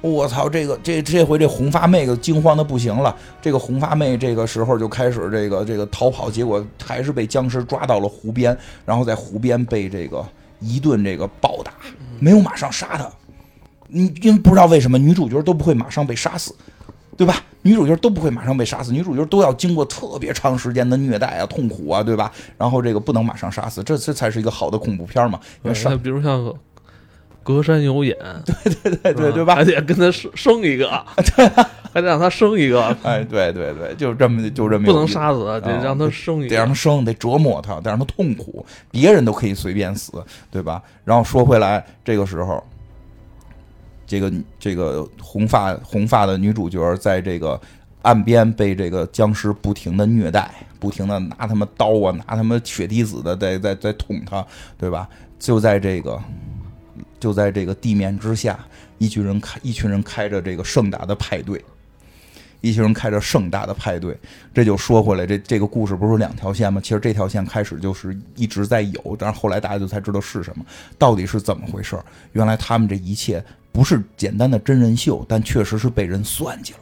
[0.00, 3.14] 我操，这个这这回这红发妹惊慌的不行了。
[3.40, 10.24] 这个红发妹这个时候就开始这个这个逃跑，结果还是被僵尸抓到了湖边，然后在湖边被这个
[10.58, 11.72] 一顿这个暴打，
[12.18, 13.10] 没有马上杀他。
[13.88, 16.54] 你因为不知道为什么女主角都不会马上被杀死。
[17.16, 17.36] 对吧？
[17.60, 22.32] 女主角都不会马上被杀死，女主角都要经过特别长时间的虐待啊、痛苦啊，对吧？
[22.56, 25.38] 然后这个不能马上杀死，这这才是一个好的恐怖片嘛。
[25.62, 26.42] 因为上，比如像
[27.42, 29.56] 隔山有眼， 对对对对对吧？
[29.56, 30.88] 还得跟他生生一个，
[31.36, 31.46] 对，
[31.92, 32.84] 还得让他生一个。
[33.02, 38.64] 哎，对对对，就这么就这么不能杀死，得让他生一个，得让他生，得折磨他，得让他痛苦。
[38.90, 40.12] 别人都可以随便死，
[40.50, 40.82] 对吧？
[41.04, 42.62] 然后说回来，这个时候。
[44.06, 47.60] 这个这个红发红发的女主角在这个
[48.02, 50.50] 岸边被这个僵尸不停的虐待，
[50.80, 54.44] 不停的拿他们刀啊，拿他们血滴子的在在在捅他，
[54.76, 55.08] 对吧？
[55.38, 56.20] 就在这个
[57.20, 58.58] 就在这个地面之下，
[58.98, 61.62] 一群人开一群人开着这个盛大的派对，
[62.60, 64.18] 一群人开着盛大的派对。
[64.52, 66.80] 这就说回来，这这个故事不是两条线吗？
[66.82, 70.64] 其实这条线开始就是一直在有，但是后来大家就才知道是什么，
[70.98, 71.96] 到底是怎么回事？
[72.32, 73.44] 原来他们这一切。
[73.72, 76.78] 不是简单的真人秀，但确实是被人算计了，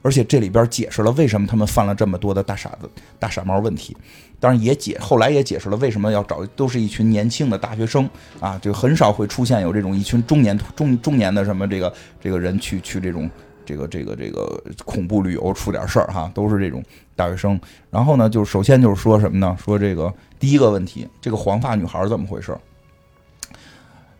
[0.00, 3.94] 而且这里边解释了为什么他们犯了这么多的大傻子、大傻帽问题。
[4.42, 13.30] 当然也解后来也解释了为什么要找都是一群年轻的大学生啊，就很少会出现有这种一群中年中中年的什么这个这个人去去这种
[13.64, 16.82] 这个这个这个恐怖旅游出点事儿哈，都是这种
[17.14, 17.60] 大学生。
[17.88, 19.56] 然后呢，就首先就是说什么呢？
[19.64, 22.52] 说这个第一个问题，这个黄发女孩怎么回事？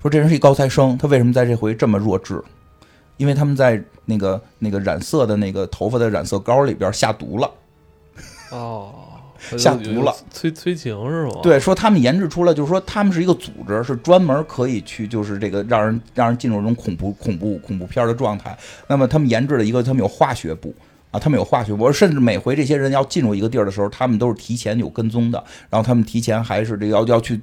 [0.01, 2.41] 说这人是一高材生，他为什么在这回这么弱智？
[3.17, 7.51] 因为他们在那个那个染色的那个头发的染色膏里边下毒了。
[8.51, 8.93] 哦，
[9.59, 11.41] 下毒了，催催情是吗？
[11.43, 18.57] 对，说他们研制出了，就是说他们是一个组织，是专门可以去就是这个让人让人进入这种恐怖恐怖恐怖片的状态。
[18.89, 20.75] 那么他们研制了一个，他们有化学部
[21.11, 27.41] 啊，他们有化学部，甚至每回这些人要进入一个地儿的时候，他们都是提前有跟踪的，然后他们提前还是这个要要去。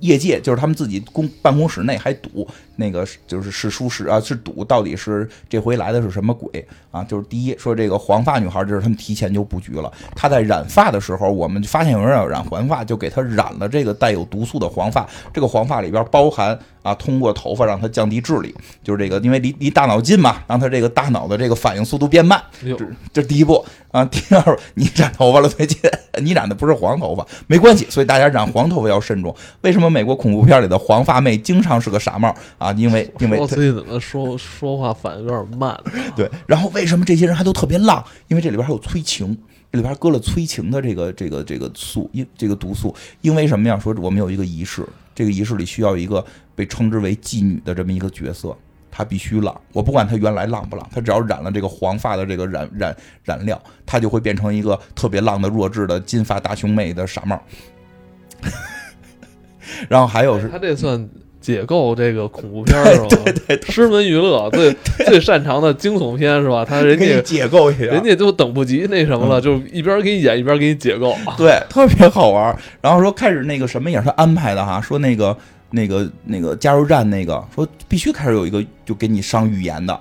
[0.00, 7.02] 业界就是他们自己公办公室内还赌那个就是是书室啊是赌到底是这回来的是什么鬼啊？
[7.04, 9.92] 就是第一说这个黄发女孩，就是他们提前就布局了。
[10.14, 15.08] 她在染发的时候，我们发现有人要染黄发，就给她染了这个带有毒素的黄发。
[15.32, 16.56] 这个黄发里边包含
[16.88, 22.42] 啊，通过头发让它降低智力，就是这个因为离离大脑近嘛，让它这个大脑的这个反应速度变慢。
[22.60, 22.76] 这
[23.12, 24.02] 这第一步啊。
[24.10, 25.78] 第二，你染头发了最近，
[26.22, 27.86] 你染的不是黄头发，没关系。
[27.90, 29.34] 所以大家染黄头发要慎重。
[29.60, 29.90] 为什么？
[29.90, 35.78] 美国恐怖片里的黄发妹经常是个傻帽啊，因为因为所以怎么说说话反应有点慢。
[36.14, 38.02] 对，然后为什么这些人还都特别浪？
[38.28, 39.36] 因为这里边还有催情，
[39.72, 42.94] 这里边搁了催情的这个这个这个素，因这个毒素。
[43.22, 43.78] 因为什么呀？
[43.78, 44.86] 说我们有一个仪式，
[45.18, 48.56] 这个仪式里需要一个被称之为妓女的这么一个角色，
[48.88, 49.60] 她必须浪。
[49.72, 57.42] 我不管她原来浪不浪，她只要染了这个黄发的这个染染染料，她就会变成一个特别浪的弱智的金发大胸妹的傻帽。
[59.90, 61.08] 然后还有是，她这算
[61.40, 63.06] 解构这个恐怖片是吧？
[63.24, 64.74] 对 对，师门娱乐 最
[65.06, 66.64] 最擅长的惊悚片是吧？
[66.64, 72.56] 他人家解构一下，人家就等不及那什么了，就一边给你演一边给你解构， 对，特别好玩。
[72.80, 75.36] 然后说开始那个什么也是他安排的哈，说那个
[75.70, 79.98] 那个那个加油站那个说必须开始有一个就给你上预言的。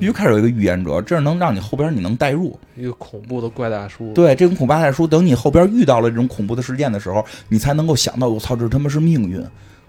[0.00, 4.12] 必须开始有一个预言者，这样能让你后边你能代入一个恐怖的怪大叔。
[4.14, 9.40] 对，这种恐怖大叔，等你后边遇到了这种恐怖的事件的时候，你才能够想到，我操，这他妈是命运，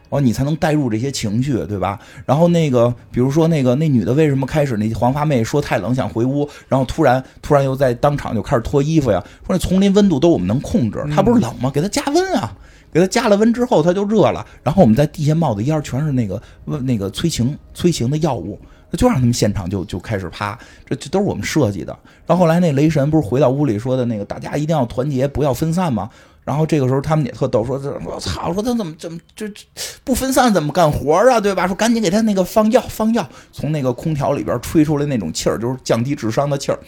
[0.10, 2.00] 哦，你才能带入这些情绪，对吧？
[2.26, 9.20] 然后那个，比如说那个那女的为什么开始那黄发妹说太冷想回屋，然后突然突然又在当场就开始脱衣服呀？
[9.46, 11.70] 说那丛林温度都我们能控制，她不是冷吗？
[11.70, 12.56] 给她加温啊，
[12.92, 18.60] 给她加了温之后她就热了，然后我们在地下冒的烟全是那个那个催情催情的药物。
[18.90, 21.92] 那就让他们现场就就开始趴，这这都是我们设计的。
[22.26, 26.10] 然后后来那雷神不是回到屋里说的那个大家一定要团结，不要分散吗？
[26.48, 29.66] 然后这个时候他们也特逗，说这我操，说他怎么怎么这这
[30.06, 31.42] 不分散怎么干活啊？
[31.42, 31.68] 对吧？
[31.68, 36.80] 说赶紧给他那个放药放药，从那个空调里边吹出来那种气儿，就是降低智商的气儿，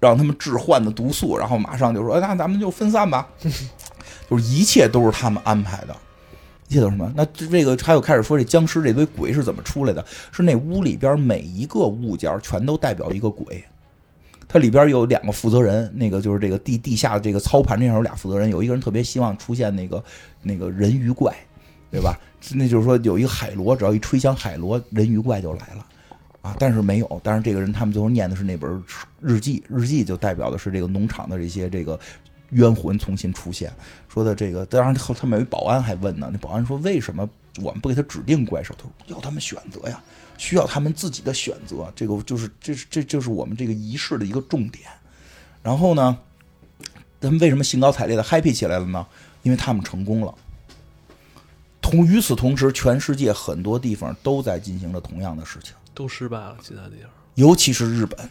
[0.00, 1.36] 让他们置换的毒素。
[1.36, 3.28] 然后马上就说那咱们就分散吧，
[4.30, 5.94] 就是一切都是他们安排的。
[6.68, 7.12] 一切都是什么？
[7.14, 10.02] 那这这个还有开始说这僵尸这堆鬼是怎么出来的？
[10.30, 13.62] 是那屋里边每一个物件全都代表一个鬼。
[14.52, 20.04] 它里边有两个负责人，那个就是这个地地下的这个操盘这上有俩负责人，有一个人特别希望出现那个
[20.42, 21.34] 那个人鱼怪，
[21.90, 22.18] 对吧？
[22.54, 25.86] 那就是说有一个海螺，只要一吹响海螺，人鱼怪就来了。
[26.42, 28.82] 啊，但是没有，但是这个人他们最后念的是那本
[29.20, 31.98] 日记，日记就代表的是这个农场的这些这个
[32.50, 33.72] 冤魂重新出现。
[34.08, 37.26] 说的这个，当然后他们有一保安还问呢，那保安说为什么
[37.62, 38.74] 我们不给他指定怪兽？
[38.76, 40.02] 他说要他们选择呀，
[40.38, 41.92] 需要他们自己的选择。
[41.94, 44.84] 这个就是这是这就是我们这个仪式的一个重点。
[45.62, 46.18] 然后呢，
[47.20, 49.06] 他们为什么兴高采烈的 happy 起来了呢？
[49.42, 50.34] 因为他们成功了。
[51.80, 55.74] 同与此同时，全世界很多地方都在进行着同样的事情。
[55.94, 58.30] 都失败了，其他地方，尤其是日本，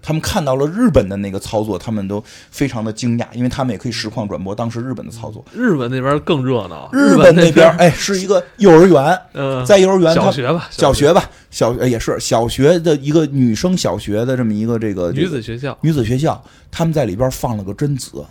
[0.00, 5.44] 他们看到了日本的那个操作，他们都非常的惊讶，因为他们也可以实况转播当时日本的操作。
[5.52, 18.24] 日本那边更热闹，日本那边哎是一个幼儿园， 嗯，在幼儿园小学吧，小学吧，小也是小学的一个女生小学的这么一个这个女子学校，女子学校，他们在里边放了个贞子。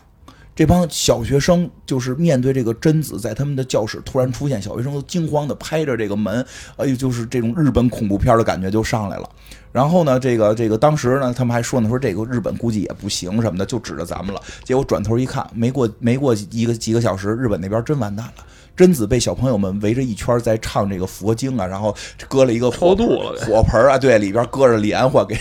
[0.57, 6.43] 这帮小学生就是面对这个贞子在他们的教室突然出现，小学生都惊慌的拍着这个门，
[6.77, 9.29] 哎呦，就是这种日本恐怖片的感觉就上来了。
[9.71, 14.41] 然后呢，这个这个当时呢，他们还说呢，说这个日本估计也不行什么的，就指着咱们了。
[14.63, 18.43] 结果转头一看，没过没过一个几个小时，日本那边真完蛋了。
[18.75, 21.95] 贞子被小朋友们围着一圈在唱这个佛经啊，然后
[22.27, 25.37] 搁了一个火度了火盆啊，对，里边搁着莲花给。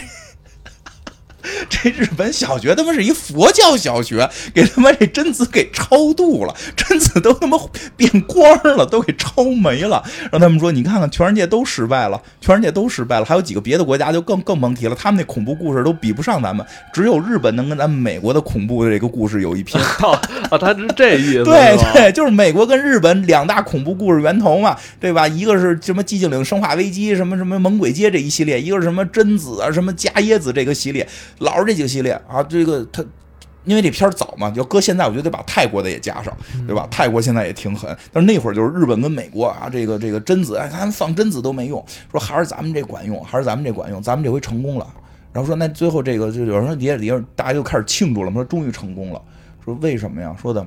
[1.69, 7.59] 这日本小学他妈是一佛教小学，给他妈这贞子给超度了，贞子都他妈
[7.97, 10.03] 变光了，都给超没了。
[10.33, 13.25] 让他们说，你看看，全世界都失败了，全世界都失败了。
[13.25, 19.81] 还有几个别的国家就更更甭提了，他们那恐怖故事都比不上咱们，只有日本能跟咱们美国的恐怖的这个故事有一拼。
[20.51, 21.45] 啊，他是这意思？
[21.47, 25.27] 对对，就是美国跟日本两大恐怖故事源头嘛，对吧？
[25.27, 31.07] 一个是什么寂静岭生化危机，什么什么猛鬼街这一系列，一个是什么贞子啊，什么伽椰子这个系列。
[31.38, 33.05] 老是这几个系列啊，这个他，
[33.64, 36.87] 因为这片儿早嘛，要搁现在，我觉得得把泰国的也加上，对吧？
[36.90, 44.87] 泰国现在也挺狠，但是那会儿就是日本跟美国啊，这个这个贞子，哎，他们放贞子都没用，说还是咱们这管用，还是咱们这管用，咱们这回成功了。
[45.33, 49.20] 然后说那最后这个就有人说底下底下大家就开始庆祝了，说终于成功了。
[49.64, 50.35] 说为什么呀？
[50.40, 50.66] 说的，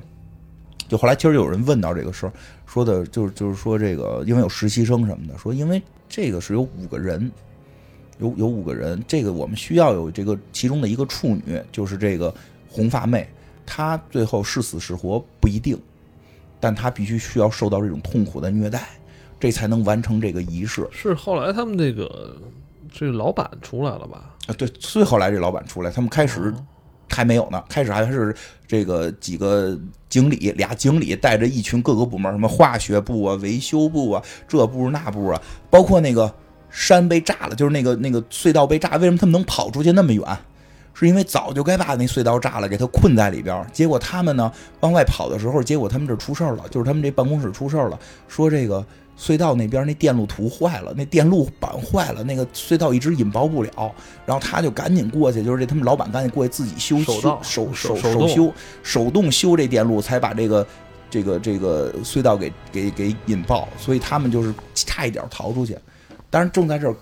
[0.87, 2.33] 就后来其实有人问到这个事儿，
[2.67, 7.31] 说的就是就是说这个因为有实习生什么的，说因为这个是有五个人。
[8.19, 12.33] 有有五个人，这个我们需要有这个其中的一个处女，就是这个
[12.67, 13.27] 红发妹，
[13.65, 15.79] 她最后是死是活不一定，
[16.59, 18.89] 但她必须需要受到这种痛苦的虐待，
[19.39, 20.85] 这才能完成这个仪式。
[20.91, 22.35] 是后来他们这个
[22.91, 24.35] 这个老板出来了吧？
[24.47, 26.53] 啊，对，最后来这老板出来，他们开始
[27.09, 28.35] 还没有呢，开始还是
[28.67, 29.79] 这个几个
[30.09, 36.35] 经理，俩经理带着一群各个部门，什么化学部啊、维修部啊、这部那部啊，包括那个。
[36.69, 40.23] 山被炸了，就是那个那个隧道被炸，为什么他们能跑出去那么远？
[40.93, 43.65] 是因为早就该把那隧道炸了，给他困在里边。
[43.71, 44.51] 结果他们呢
[44.81, 48.85] 往外跑的时候，结果他们这出事儿了，就是他们这办公室出事儿了，说这个
[49.17, 53.95] 隧道那边那电路图坏了，那电路板坏了，那个隧道一直引爆不了。
[54.25, 58.53] 然后他就赶紧过去，就是这他们老板赶紧过去自己修手手手手修
[58.83, 60.67] 手动修这电路，才把这个
[61.09, 63.69] 这个这个隧道给给给引爆。
[63.77, 65.77] 所以他们就是差一点逃出去。
[66.29, 66.95] 当然正在这儿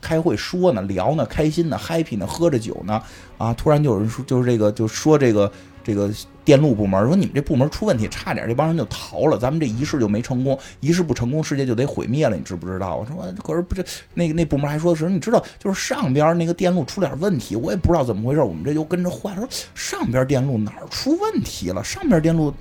[0.00, 3.02] 开会说呢，聊呢，开心呢，happy 呢，喝着酒呢，
[3.38, 5.50] 啊，突然就有人说，就是这个，就说这个
[5.82, 6.10] 这个
[6.44, 12.96] 电路部门说你们这部门出问题，差点这帮人就逃了，咱们这仪式就没成功，仪式不成功，世界就得毁灭了，你知不知道？
[12.96, 19.34] 我说可是不是那个那部门还说是，你知道就是上边那个电路出点问题，我也不知道怎么回事，我们这就跟着坏。
[19.34, 21.82] 说上边电路哪儿出问题了？
[21.82, 22.52] 上边电路。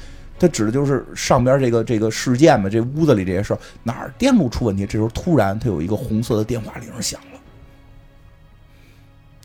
[0.43, 4.85] 他指的就是上边这个这个事件嘛，这屋子里这些事儿哪儿电路出问题？
[4.85, 7.39] 这时候突然他有一个红色的电话铃响了，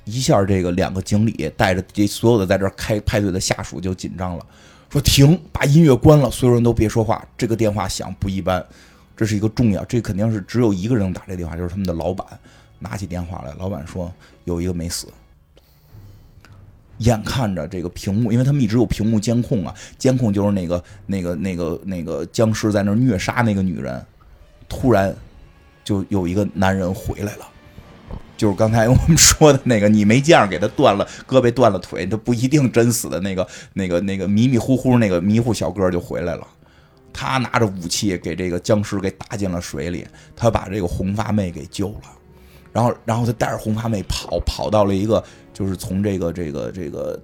[0.03, 4.45] 一下这个两个经理带着这所有的在这开派对的下属就紧张了，
[4.91, 7.25] 说停，把音乐关了，所有人都别说话。
[7.37, 8.67] 这个电话响不一般，
[9.17, 12.27] 这是一个重要，这肯定是只有一个人能打这电话，就是他们的老板。
[12.81, 14.13] 拿起电话来，老板说
[14.45, 15.07] 有一个没死。
[16.99, 24.05] 眼看着这个屏幕，因为他们一直有屏幕监控啊，监控就是那个那个那个那个僵尸在那虐杀那个女人，
[24.69, 25.15] 突然
[25.85, 27.49] 就有一个男人回来了，
[28.37, 36.47] 就是刚才我们说的那个，你没见着给他断了胳膊断了腿，他不一定真死的那个那个那个迷迷糊糊那个迷糊小哥就回来了，
[37.13, 42.11] 他拿着武器给这个僵尸给打进了水里，他把这个红发妹给救了，
[42.73, 45.23] 然后然后他带着红发妹跑跑到了一个。
[45.59, 47.21] 就是从这个这个这个，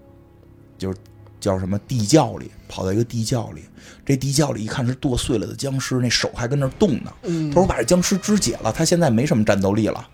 [0.77, 0.99] 就是
[1.39, 3.63] 叫什么地窖里，跑到一个地窖里，
[4.05, 7.13] 这地窖里一看是剁碎了的僵尸，那手还跟那动呢。
[7.23, 10.09] 嗯他说我把这僵尸肢解了，他现在没什么战斗力了。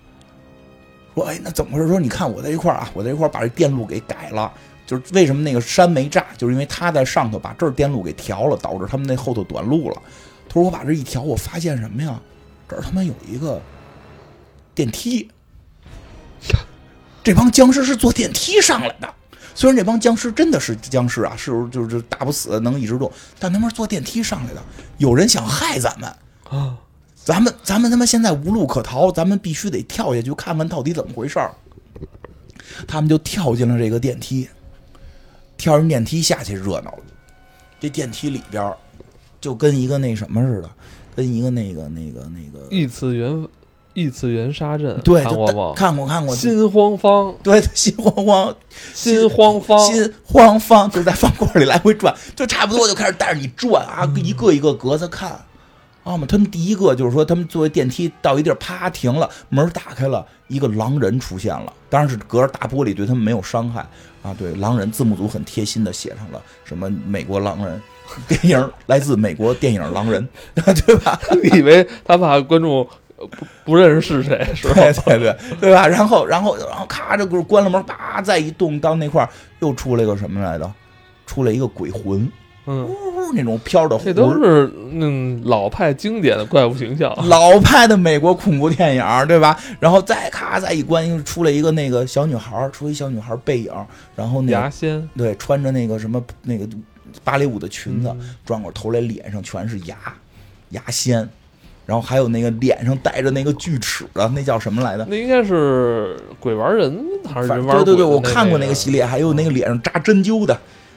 [1.14, 1.88] 说哎，那怎么回事？
[1.88, 4.52] 说你看我在一块儿啊，我在一块儿把这电路给改了，
[4.86, 10.02] 就是为什么那个山没炸，就是因为他在上头把这儿电路给调了，导致他们那后头短路了。
[10.46, 12.20] 他说我把这一调，我发现什么呀？
[12.68, 13.60] 这儿他妈有一个
[14.74, 15.30] 电梯，
[17.22, 19.14] 这帮僵尸是坐电梯上来的。
[19.54, 24.62] 虽然这帮僵尸真的是僵尸啊，是就是打不死，能一直动，但他们是坐电梯上来的。
[24.96, 26.08] 有人想害咱们，
[26.48, 26.78] 啊，
[27.14, 31.52] 咱们咱们他妈现在无路可逃，咱们必须得跳下去看看到底怎么回事儿。
[32.86, 34.48] 他们就跳进了这个电梯，
[35.58, 37.02] 跳上电梯下去热闹了。
[37.78, 38.76] 这电梯里边儿
[39.40, 40.70] 就跟一个那什么似的，
[41.14, 43.46] 跟一个那个那个那个，异次元
[44.00, 45.72] 异次元杀阵，对，看过吗？
[45.76, 48.54] 看过看过，心慌慌，对心慌慌
[48.94, 55.38] 心慌慌，心慌慌，就在方块里来回转，就差不多就开始带着你转啊，一个一个格子看。
[56.02, 63.86] 啊嘛，他们第一个就是说，他们作为电梯到一地儿，啪停了，门打开了，一个狼人出现了，当然是隔着大玻璃，对他们没有伤害
[64.22, 64.34] 啊。
[64.36, 67.80] 对，狼人字幕组很贴心的写上了什么美国狼人
[68.26, 70.26] 电影，来自美国电影狼人，
[70.56, 71.20] 对吧？
[71.44, 72.88] 你以为他怕观众呃
[73.28, 74.74] 不不认识是谁是吧？
[74.74, 75.86] 对对对对吧？
[75.86, 79.28] 然后然后然后咔，这个关了门，叭再一动，到那块儿
[79.60, 80.70] 又出来个什么来着？
[81.26, 82.28] 出来一个鬼魂，
[82.66, 87.14] 嗯，呜那种飘的魂这都是嗯老派经典的怪物形象。
[87.28, 89.56] 老派的美国恐怖电影，对吧？
[89.78, 93.72] 然后再咔再一关，又出来一个那个小女孩儿，出一小女孩背影，
[94.16, 96.68] 然后那牙仙对穿着那个什么那个
[97.22, 99.96] 芭蕾舞的裙子，嗯转过头来脸上全是牙，
[100.70, 101.28] 牙仙，
[101.90, 105.04] 然后还有那个脸上带着那个锯齿的，那叫什么来的？
[105.10, 107.84] 那应该是鬼玩人还是反人玩鬼？
[107.84, 110.56] 对对对，我看过那那个系列，还有那个脸上扎针灸的，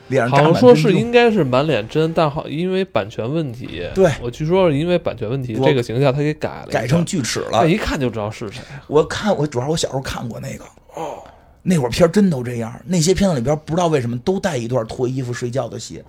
[0.09, 0.93] 脸上好扎像说是。
[0.93, 8.61] 应该是满脸针，但好因为版权问题，对我据说是因为版权问题，这个形象他给改了，改成锯齿了那，一看就知道是谁。
[8.85, 10.63] 我看我主要我小时候看过那个
[10.93, 11.23] 哦，
[11.63, 16.03] 那会儿片儿真都这样，那些片子里边不知道为什么都带一段脱衣服睡觉的戏，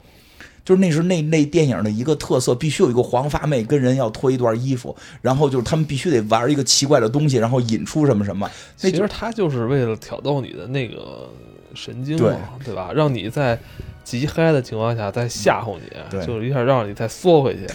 [0.65, 8.51] 就是那是那那电影的一个特色，必须有一个黄发妹跟人要脱一段衣服，然后就是他们必须得玩一个奇怪的东西，然后引出什么什么。
[8.81, 11.29] 那其实他就是为了挑逗你的那个
[11.75, 12.91] 神经对嘛，对吧？
[12.95, 13.59] 让你在
[14.03, 17.67] 极嗨的情况下再吓唬你，对就是一下让你再缩回去。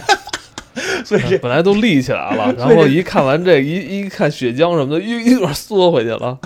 [1.04, 6.38] 所以这本来都立起来了， 然后一看完这一一看血浆什么的，又一会儿缩回去了。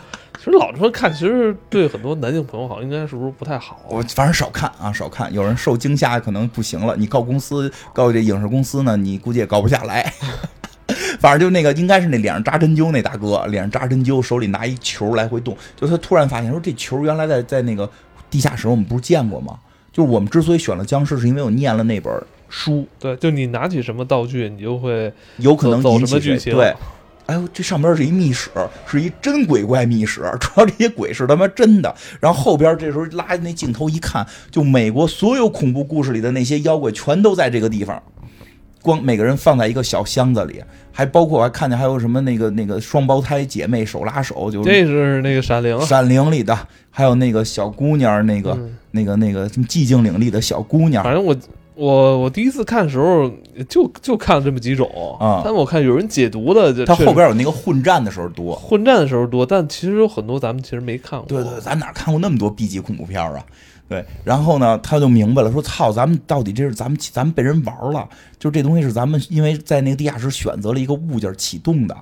[0.44, 3.80] 其实老这么看，其实对很多男性朋友好像应该是不是不太好？
[3.88, 5.32] 我反正少看啊，少看。
[5.32, 10.12] 有人受惊吓可能不行了，你告公司告这影视公司呢，你估计也告不下来。
[11.18, 15.56] 反正就那个应该是那脸上扎针灸那大哥，脸上扎针灸，手里拿一球来回动。
[15.74, 17.88] 就他突然发现说，这球原来在在那个
[18.28, 19.58] 地下室我们不是见过吗？
[19.90, 22.12] 就是我们之所以选了僵尸，是因为我念了那本
[22.50, 26.52] 书，对，就你拿起什么道具，你就会有可能走什么剧情。
[26.52, 26.74] 对，
[27.26, 28.50] 哎呦，这上边是一密室，
[28.86, 31.94] 是一真鬼怪密室，主要这些鬼是他妈真的。
[32.20, 38.02] 然后后边这时候拉那镜头一看，就美国所有恐怖故事里的那些妖怪全都在这个地方，
[38.82, 40.62] 光每个人放在一个小箱子里，
[40.92, 46.58] 还包括我还看见还有什么那个那个双胞胎姐妹手拉手，就是这是那个《闪灵》《闪灵》里的，
[46.90, 51.34] 还有那个小姑娘，那个、嗯那个那个什么寂静岭里的小姑娘反，正我
[51.74, 53.30] 我我第一次看的时候
[53.68, 58.54] 就就看了这么几种啊但我看有人解读的，就它后边有那个混战的时候多。
[58.54, 61.28] 混战的时候多，但其实有很多咱们其实没看过。
[61.28, 63.44] 对对，咱哪看过那么多 B 级恐怖片儿啊？
[63.86, 68.08] 对，然后呢，他就明白了，说操，咱们到底这是咱们咱们被人玩了，
[68.38, 71.96] 就这东西是咱们因为在那个地下室选择了一个物件启动的。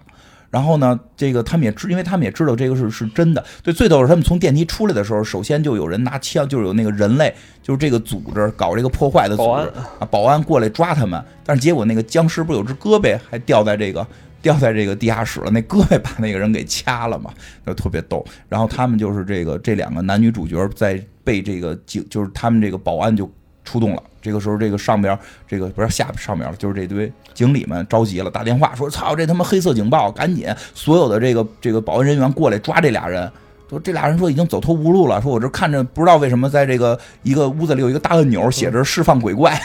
[0.53, 3.43] 然后呢，这个他们也知，因为他们也知道这个是是真的。
[3.63, 11.25] 对，最逗是他们从电梯出来的时候，首先就有人拿枪，就是有那个人类，就是这个组织搞这个破坏的组织啊，保安过来抓他们。
[11.43, 14.07] 但是结果那个僵尸不是有只胳膊还掉在这个
[14.43, 17.31] 掉在这个地下室了，那胳膊把那个人给掐了嘛，
[17.67, 18.23] 就特别逗。
[18.51, 23.25] 然后他们就是这个这两个男女主角在被这个警，就是他们这个保安就
[23.65, 24.03] 出动了。
[24.21, 33.31] 这个时候，这个上边这个不是下上面，就是这堆经理们着急了，打电话说：“操，这他妈黑色警报，赶紧所有的这个这个保安人员过来抓这俩人。”
[33.69, 39.59] 说这俩人说已经走投无路了，说我这看着不知道为什么在这个一个屋子里有一个大按钮，写着释放鬼怪，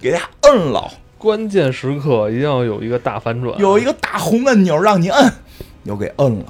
[0.00, 0.90] 给大家摁了。
[1.16, 3.56] 关键时刻一定要有一个大反转。
[3.60, 5.32] 有一个大红按钮让你摁，
[5.84, 6.44] 又给摁了。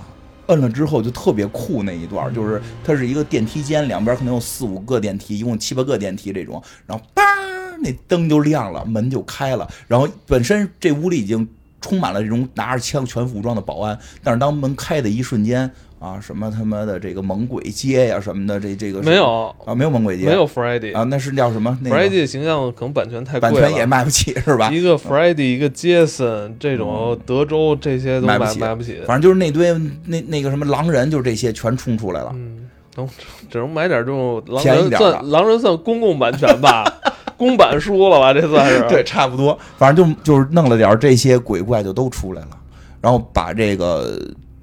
[0.49, 7.22] 摁了之后就特别酷那一段，就是它是一个电梯间，两边可能有四五个电梯，一共七八个电梯这种，然后叭，
[7.80, 11.49] 那灯就亮了，门就开了，然后本身这屋里已经
[11.80, 21.76] 充满了这种拿着枪全副武装的保安，但是当门开的一瞬间，啊，什么他妈的这个猛鬼街呀什么的，这这个没有啊，没有猛鬼街，没有 Friday 啊，那是叫什么？
[21.82, 24.70] 那个 Friday 的形象可能版权太贵了，版权也卖不起是吧？
[24.70, 29.72] 一个 Friday，一个 Jason 这种德州这些都买买不起买不起，反正就是那堆
[30.07, 32.30] 那那个什么狼人，就是这些全冲出来了。
[32.34, 33.09] 嗯，能
[33.51, 36.84] 只能买点这种狼人算狼人算公共版权吧，
[37.36, 38.32] 公版书了吧？
[38.32, 42.51] 这算是对，差不多，反正就就是弄了点这些鬼怪就都出来了，
[43.01, 44.16] 然后把这个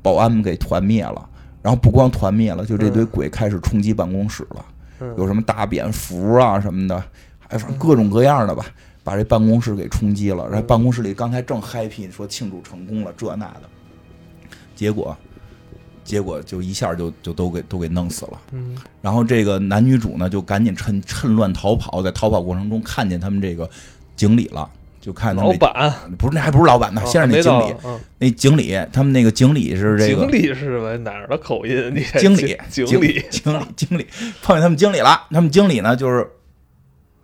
[0.06, 1.28] 保安们给团灭了，
[1.64, 3.08] 然后不光团灭了，就这堆嗯。
[3.08, 4.66] 鬼开始冲击办公室了，
[5.00, 5.16] 嗯。
[5.18, 7.04] 有什么大蝙蝠啊什么的，
[7.40, 8.64] 还反正各种各样的吧，
[9.04, 10.48] 把这办公室给冲击了。
[10.48, 13.62] 然后办公室里刚才正 happy 说庆祝成功了这那的，
[14.76, 15.18] 结果
[16.04, 18.40] 结果就一下就就都给都给弄死了。
[18.52, 18.78] 嗯。
[19.02, 23.68] 然后这个男女主呢，就赶紧趁趁乱逃跑，在逃跑过程中看见他们这个
[24.16, 24.70] 经理了，
[25.06, 30.98] 就看老板不是那还不是老板呢，啊先是那经理，嗯那经理他们那个经理是这个经理是吧？
[30.98, 31.94] 哪儿的口音？
[31.94, 34.08] 你经理经理经理经理
[34.42, 36.28] 碰见他们经理了，他们经理呢就是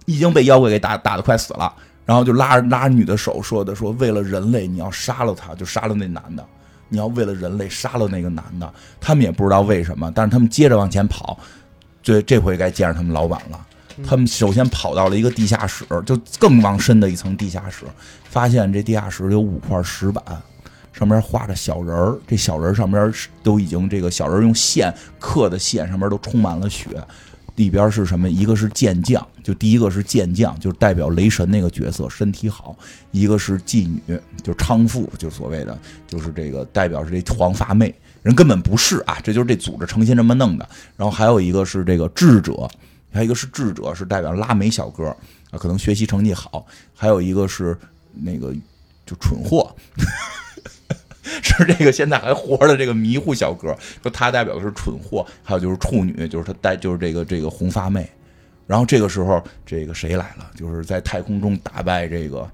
[0.06, 1.74] 已经被妖怪给打打的快死了，
[2.06, 6.46] 然后就拉着拉着女的手说的说为了人类你要杀了他，就杀了那男的。
[6.94, 11.40] 你要为了人类杀了那个男的，他们也不知道为什么，但是他们接着往前跑，
[12.04, 13.66] 这这回该见着他们老板了。
[14.06, 17.86] 他们首先跑到了一个地下室，就更往深的一层地下室，
[18.30, 20.24] 发现这地下室有五块石板，
[20.94, 26.88] 上面画着小人儿，这小人上面都已经这个小人用线刻的线上面都充满了血，
[27.56, 28.30] 里边是什么？
[28.30, 32.76] 一个是健将，就第一个是健将，就代表雷神那个角色，身体好；
[33.12, 35.78] 一个是妓女，就娼妇，就所谓的
[36.08, 40.68] 就是这个代表是这黄发妹，人根本不是啊，这就是这组织成心这么弄的。
[40.96, 42.70] 然后还有一个是这个智者，
[43.12, 45.08] 还有一个是智者，是代表拉美小哥
[45.52, 47.78] 啊，可能学习成绩好；还有一个是
[48.14, 48.54] 那个
[49.06, 49.74] 就蠢货。
[51.44, 58.10] 是这个现在还活着的这个迷糊小哥，说他代表的是蠢货，还有就是处女，就是他带就是这个这个红发妹。
[58.66, 60.50] 然后这个时候，这个谁来了？
[60.56, 62.50] 就是在太空中打败这个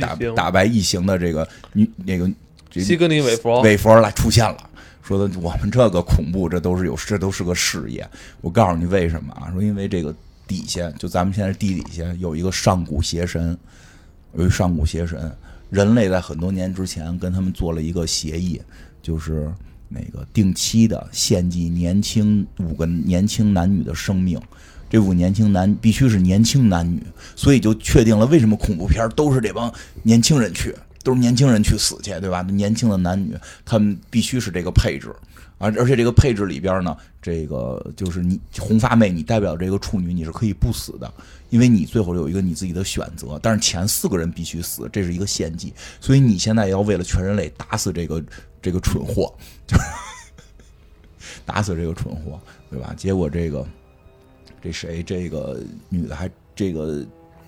[0.00, 2.30] 打打败异形的这个女那个
[2.70, 4.70] 这西格尼韦佛，韦佛来出现了，
[5.02, 8.08] 说的我们这个恐怖，这都是有这都是个事业。
[8.40, 9.50] 我告诉你为什么啊？
[9.52, 10.14] 说因为这个
[10.46, 13.58] 底下就咱们现在地底下有一个上古邪神，
[14.36, 15.30] 有一上古邪神，
[15.70, 18.60] 人类在很多年之前跟他们做了一个协议，
[19.02, 19.52] 就是
[19.88, 24.40] 那个定期的献祭年轻五个年轻男女的生命。
[24.88, 27.02] 这五年轻男必须是年轻男女，
[27.34, 29.72] 所以就确定了为什么恐怖片都是这帮
[30.02, 32.42] 年轻人去，都是年轻人去死去，对吧？
[32.42, 35.14] 年轻的男女，他们必须是这个配置。
[35.58, 41.12] 而而且这个配置里边呢，这个就是你红发妹，你代表这个处女，你是可以不死的，
[41.50, 43.38] 因为你最后有一个你自己的选择。
[43.40, 48.20] 但是前四个人必须死，这是一个献祭，所以你现在要为了全人类打死这个
[48.60, 49.32] 这个蠢货，
[49.64, 49.84] 就是
[51.46, 52.92] 打死这个蠢货，对吧？
[52.96, 53.64] 结果这个
[54.60, 57.06] 这谁这个女的还这个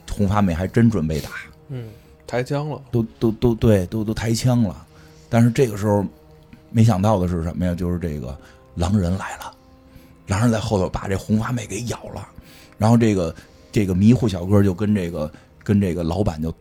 [0.09, 1.30] 红发妹还真准备打，
[1.68, 1.88] 嗯，
[2.35, 4.85] 抬枪了，都都都对，都都抬枪了。
[5.28, 6.05] 但是这个时候，
[6.70, 7.72] 没想到的是什么呀？
[7.76, 8.37] 就是这个
[8.74, 9.55] 狼人来了，
[10.26, 12.26] 狼人在后头把这红发妹给咬了，
[12.76, 13.32] 然后这个
[13.70, 15.32] 这个迷糊小哥就跟这个
[15.62, 16.53] 跟这个老板就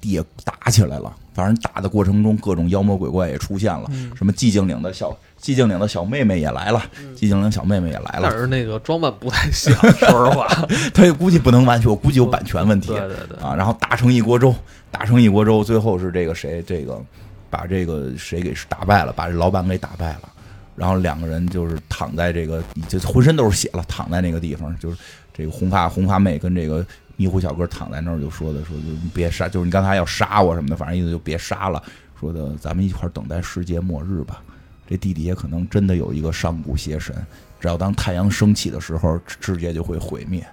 [0.00, 1.14] 地下打起来了。
[1.34, 6.80] 反正打的过程中，各种妖魔鬼怪也出现了，嗯什么寂静岭的小寂静岭的小妹妹也来了，
[7.16, 8.28] 寂静岭小妹妹也来了。
[8.30, 10.46] 但是那个装扮不太像， 说实话，
[10.94, 12.90] 他也估计不能完全，我估计有版权问题。
[12.90, 14.54] 对对对，啊，然后打成一锅粥，
[14.92, 17.02] 打成一锅粥，最后是这个谁，这个
[17.50, 20.28] 把这个谁给打败了，把这老板给打败了，
[20.76, 24.96] 然后两个人就是躺在这个，就浑身都是血了，躺在那个地方，就是
[25.34, 26.86] 这个红发红发妹跟这个
[27.16, 31.82] 迷糊小哥躺在那儿，就说的说就你别杀，就是你刚才要杀我什么的，反正意思就别杀了，
[32.20, 34.40] 说的咱们一块儿等待世界末日吧。
[34.88, 37.14] 这地底下可能真的有一个上古邪神，
[37.60, 40.46] 只要当太阳升起的时候，世界就会毁灭，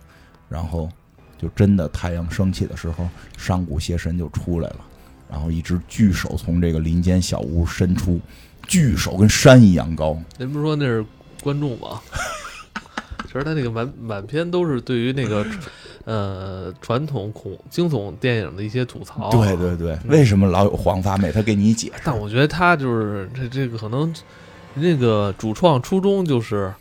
[0.48, 0.90] 然后
[1.38, 4.80] 就真的太阳升起的时候，上古邪神就出来了，
[5.30, 8.20] 然后一只巨手从这个林间小屋伸出，
[8.68, 11.06] 巨手跟山一样高，您不是说那是
[11.42, 12.02] 观众吗？
[13.32, 15.46] 其实他那个满满篇都是对于那个
[16.04, 19.30] 呃传统恐惊悚电影的一些吐槽。
[19.30, 21.32] 对对对，为什么老有黄发妹？
[21.32, 22.02] 他给你解释。
[22.04, 24.12] 但我觉得他就是这这个可能
[24.74, 26.74] 那个主创初衷就是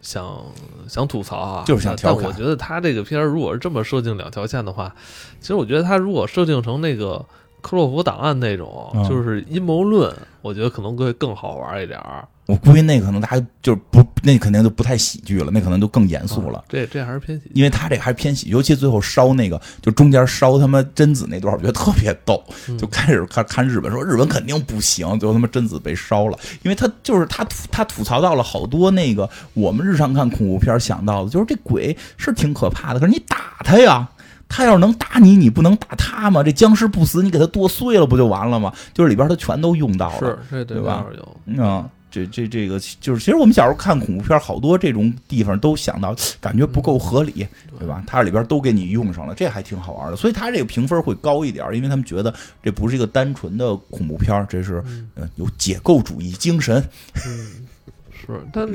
[0.00, 0.44] 想
[0.88, 4.92] 想吐槽啊，就是想调侃但我觉得他这个片儿如果是这么设定两条线的话，
[5.40, 7.24] 其实我觉得他如果设定成那个
[7.62, 12.28] 克洛夫档案那种，嗯就是阴谋论，我觉得可能会更好玩一点儿。
[12.46, 16.64] 我估计那可能大家就是不，那肯定就不太喜剧了，那可能就更严肃了啊。
[16.68, 17.52] 这这还是偏喜剧。
[17.54, 22.42] 因为他这还是偏喜，尤其最后烧那个，就中间烧他妈贞子那段，我觉得特别逗。
[22.68, 34.06] 嗯 就开始看看日本说日本肯定不行，最后他妈贞子被烧了，因为他就是他吐他吐槽到了好多那个我们日常看恐怖片想到的，就是这鬼是挺可怕的，可是你打他呀。
[34.52, 36.42] 他要是能打你，你不能打他吗？
[36.42, 38.70] 这僵尸不死，你给他剁碎了不就完了吗？
[38.92, 40.18] 就是里边他全都用到了。
[40.18, 41.06] 是这对吧
[41.46, 47.46] 嗯，这这这个就是，其实我们小时候看恐怖片，好多这种地方都想到，感觉不够合理，
[47.78, 48.04] 对吧？
[48.06, 50.16] 它里边都给你用上了，这还挺好玩的。
[50.16, 52.32] 所以它这个评分会高一点，因为他们觉得
[52.62, 56.76] 这不是一个单纯的恐怖片，这是嗯呃有解构主义精神。
[57.26, 57.66] 嗯，
[58.12, 58.68] 是，但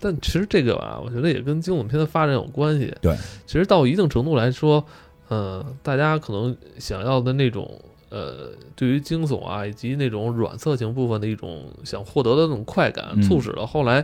[0.00, 2.94] 但其实这个吧，我觉得也跟惊悚片的发展有关系。
[3.02, 3.14] 对，
[3.46, 4.82] 其实到一定程度来说，
[5.28, 7.80] 呃，大家可能想要的那种。
[8.10, 14.02] 呃，对于惊悚啊，以及那种软色情部分的一种想获得的那种快感，嗯促使了后来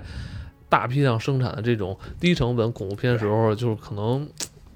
[0.69, 4.29] 大批量生产的这种低成本恐怖片时候，就是可能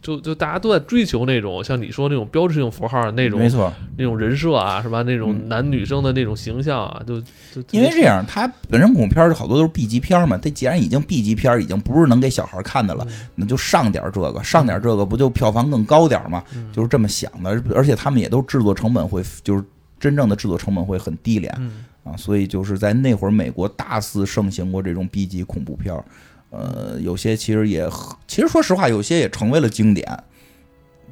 [0.09, 5.02] 就就大家都在追求那种像你说那种标志性符号的那种没错，那种人设啊，是吧？
[5.02, 16.42] 那种嗯男女生的那种形象啊，就就因为这样，它本身恐怖片儿好多都是 B 级片嘛，它既然已经 B 级片，已经不是能给小孩看的了，嗯那就上点这个，上点这个不就票房更高点嘛？
[16.54, 19.62] 嗯就是这么想的，而且他们也都制作成本会，就是
[20.00, 21.54] 真正的制作成本会很低廉。
[21.59, 26.02] 嗯啊，所以就是在那会儿，美国大肆盛行过这种 B 级恐怖片儿，
[26.51, 30.07] 呃，有些其实也很，其实说实话，有些也成为了经典，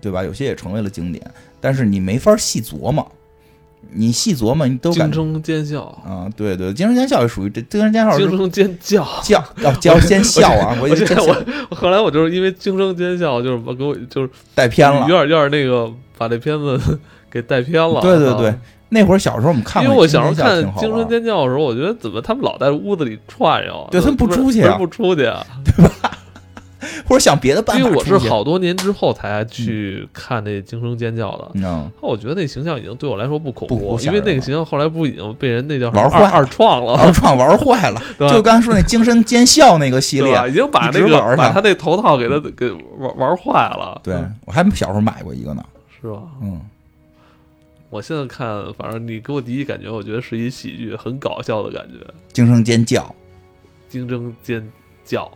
[0.00, 0.24] 对吧？
[0.24, 1.22] 有些也成为了经典，
[1.60, 3.06] 但是你没法细琢磨，
[3.90, 9.06] 你细琢磨，你都惊声尖笑，啊，对对，惊声尖笑也属于这惊声尖笑惊声尖叫。
[9.22, 15.08] 叫要叫先笑啊， 我我我我后来我就是因为惊声尖笑，就是把给我就是带偏了有。
[15.08, 16.98] 点有点那个把这片子
[17.30, 18.00] 给带偏了。
[18.00, 18.58] 对对对啊，
[18.88, 23.86] 那会儿小时候我们看过，因为我小时候看惊声尖叫的时候，我觉得怎么他们老在屋子里串悠？
[23.90, 25.44] 对他们不出去不出去啊？
[25.64, 25.92] 对吧
[27.08, 31.50] 或者想别的办法因为我是好多年之后才去看那惊声尖叫的。
[31.54, 40.32] 嗯，后我觉得那形象已经对我来说不恐怖，因为那个形象后来不已经被人那叫玩坏二二创了，二创玩坏了，就刚才说那惊声尖笑那个系列？
[40.48, 45.64] 已经把那个把他那头套给他给玩玩坏了，对嗯我还小时候买过一个呢，
[46.00, 46.18] 是吧？
[46.40, 46.60] 嗯。
[47.90, 51.98] 我现在看，反正你给我第一感觉，我觉得是一喜剧，很搞笑的感觉，
[52.32, 53.14] 惊声尖叫，
[53.88, 54.66] 惊声尖
[55.04, 55.30] 叫。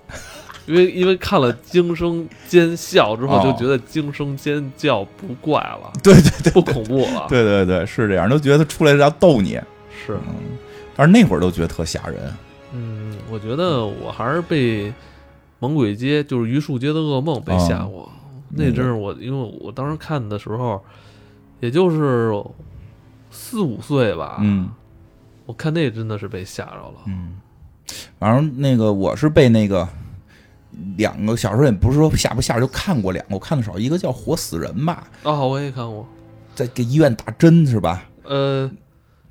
[0.66, 3.42] 因为因为看了惊声尖笑之后，哦。
[3.42, 7.26] 就觉得惊声尖叫不怪了， 对对对不恐怖了。
[7.28, 9.52] 对对对，是这样，都觉得出来是要逗你，
[10.06, 10.34] 是，嗯，
[10.94, 12.32] 但是那会儿都觉得特吓人，
[12.72, 14.92] 嗯，我觉得我还是被
[15.58, 18.10] 猛鬼街，就是榆树街的噩梦被吓过。
[18.48, 20.80] 那阵儿我，因为我当时看的时候，
[21.60, 22.32] 也就是
[23.30, 24.70] 四五岁吧，嗯
[25.46, 26.94] 我看那真的是被吓着了。
[27.06, 27.38] 嗯，
[28.18, 29.88] 反正那个我是被那个
[30.96, 36.06] 两个小时候也不是说吓不吓着，就看过两个，我看的少，一个叫《活死人》吧，啊、我也看过，
[36.54, 38.04] 在给医院打针是吧？
[38.22, 38.70] 呃，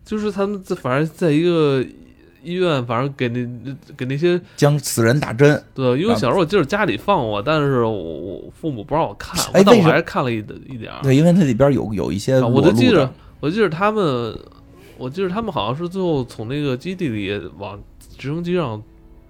[0.03, 1.85] 就是他们在反正在一个
[2.49, 3.47] 医院，反正给那
[3.95, 10.37] 给那些将死人打针，对，因为啊小时候我记得家里放过，但是我我父母不让我看，哎但我还是看了一
[10.67, 11.01] 一点儿。
[11.03, 14.37] 对，因为它里边有有一些啊，我就记着我记得他们，
[14.97, 17.79] 我记得他们好像是最后从那个基地里往
[18.17, 18.81] 直升机上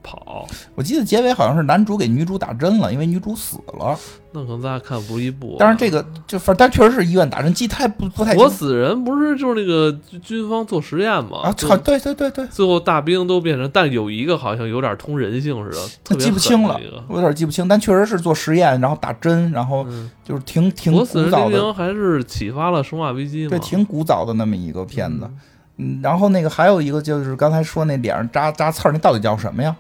[0.02, 3.98] 跑，我记得结尾好像是男主给女主打针了，因为女主死了。
[4.32, 5.58] 那可能咱俩看不是一部啊。
[5.58, 9.92] 当然这个就反正但确实是医院打针，记太不不太清活死人不是就是那个
[10.22, 11.40] 军方做实验嘛？
[11.44, 23.50] 啊，操，对对对对，最后大兵都变成，但有一个好像有点通人性似的，他记不清了我有点记不清，但确实是做实验，然后打针，然后嗯，就是挺挺活古死人黎早的，明还是启发了《生化危机》嘛？
[23.50, 25.22] 对，挺古早的那么一个片子。
[25.24, 25.38] 嗯
[25.82, 29.74] 嗯，然后那个还有一个就是刚才说那脸上扎扎刺儿，那到底叫什么呀？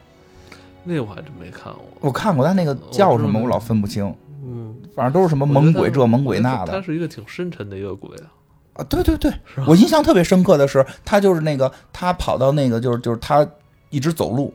[0.83, 1.83] 那我还真没看过。
[1.99, 4.13] 我看过，但那个叫什么我老分不清，
[4.43, 8.27] 嗯，反正都是什么猛鬼这猛鬼那的他是一个挺深沉的一个鬼啊，
[8.73, 8.83] 啊。
[8.85, 9.31] 对对对，
[9.67, 13.47] 我印象特别深刻的是，他就是那个他跑到那个就是就是他
[13.89, 14.53] 一直走路，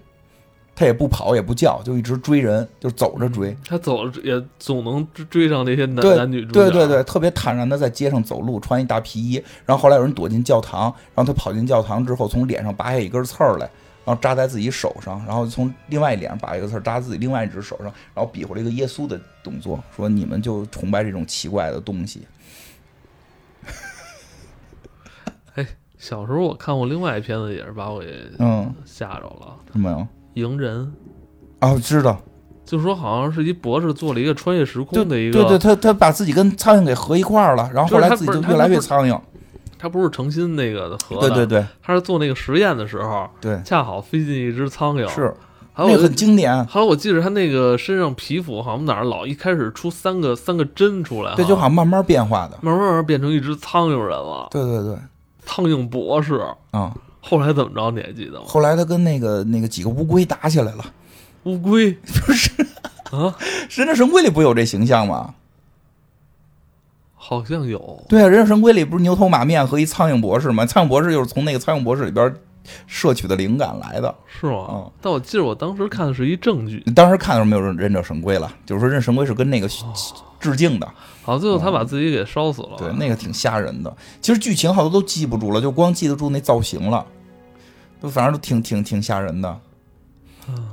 [0.74, 3.56] 他也不跑也不叫，就一直追人，就走着追。
[3.66, 6.52] 他走着也总能追追上那些男男女主角。
[6.52, 9.42] 对对对，特别坦然的在街上走路，穿一大皮衣。
[9.64, 13.70] 然后后来有人躲进教堂，然后他跑进教堂之后，从脸上拔下一根刺儿来，
[14.04, 22.22] 然后扎在自己手上，然后从另外一脸上把一个刺扎自己另外一只手上，然后比划了一个耶稣的动作，说你们就崇拜这种奇怪的东西。
[25.54, 29.96] 哎小时候我看过另外一片子，也是把我给嗯，吓着了，有没有？
[30.34, 30.86] 《迎人》。
[31.60, 32.20] 哦，知道，
[32.66, 39.18] 就说好像是一博士做了一个穿越时空的一个，对对，他他把自己跟苍蝇给合一块儿了，然后后来自己就越来越苍蝇。
[39.84, 41.66] 他不是诚心那个合的，对对对。
[41.82, 45.34] 他是做那个实验的时候，对，恰好飞进一只苍蝇，是。
[45.74, 46.64] 还有那个很经典。
[46.64, 52.58] 还有我记得他那个身上皮肤好像哪儿老一开始出三个三个针出来哈，对，就好像慢慢变化的。
[52.62, 54.96] 慢慢慢慢变成一只苍蝇人了，对对对，
[55.44, 56.40] 苍蝇博士。
[56.70, 58.46] 啊、后来怎么着你还记得吗？
[58.46, 60.84] 后来他跟那个那个几个乌龟打起来了，
[61.42, 61.92] 乌龟？
[62.24, 62.50] 不是。
[63.10, 63.36] 啊，
[63.78, 65.34] 《忍者神龟》里不有这形象吗？
[67.26, 70.66] 好像有，对啊，《忍者神龟》里不是牛头马面和一苍蝇博士吗？
[70.66, 72.34] 苍蝇博士就是从那个苍蝇博士里边
[72.86, 74.14] 摄取的灵感来的。
[74.26, 74.66] 是吗？
[74.72, 79.66] 嗯但我记得我当时看的是一正剧，当时看的时候没有忍忍者神龟了，就是说忍者神龟是跟那个
[80.38, 80.86] 致敬的，
[81.22, 82.76] 好像最后他把自己给烧死了。
[82.76, 83.96] 对，那个挺吓人的。
[84.20, 87.06] 其实剧情好多都记不住了，就光记得住那造型了，
[88.02, 89.48] 都反正都挺挺挺吓人的。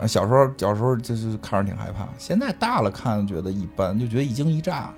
[0.02, 4.94] 啊，小时候小时候就是看着挺害怕，现在大了看觉得一般，就觉得一惊一乍。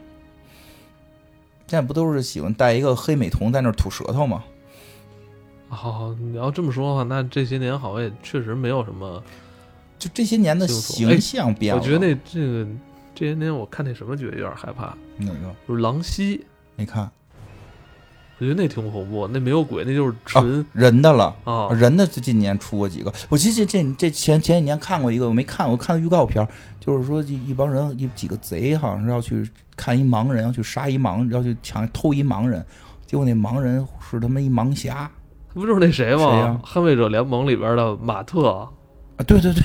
[1.68, 4.44] 现在不都是喜欢戴一个黑美瞳在那吐舌头吗？
[5.70, 9.24] 好，你要这么说的话，那这些年好像也确实没有什么。
[9.98, 11.82] 就这些年的形象变了。
[11.82, 12.68] 我觉得那这个
[13.16, 16.46] 这些年我看那什么觉得有点害怕，哪个就是狼溪，
[16.76, 17.10] 没看
[18.40, 21.34] 我觉得那挺恐怖，那没有鬼，那就是纯人的了。
[21.46, 26.46] 啊人的这近年出过几个，我记得这这这前前几年看过一个，我没看，我看预告片，
[26.80, 32.66] 就是说一一帮人一几个贼好像是要去看一盲人，要去杀一盲，要去抢偷一盲人，
[33.06, 35.10] 结果那盲人是他妈一盲侠
[35.54, 36.62] 不就是那谁谁呀吗？
[36.64, 38.70] 捍卫者联盟里边的马特啊！
[39.28, 39.62] 对对对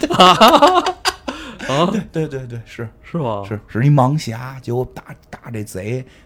[0.00, 3.42] 对对 啊，对对对对，是是吗？
[3.46, 6.02] 是是一盲侠，结果打打这贼，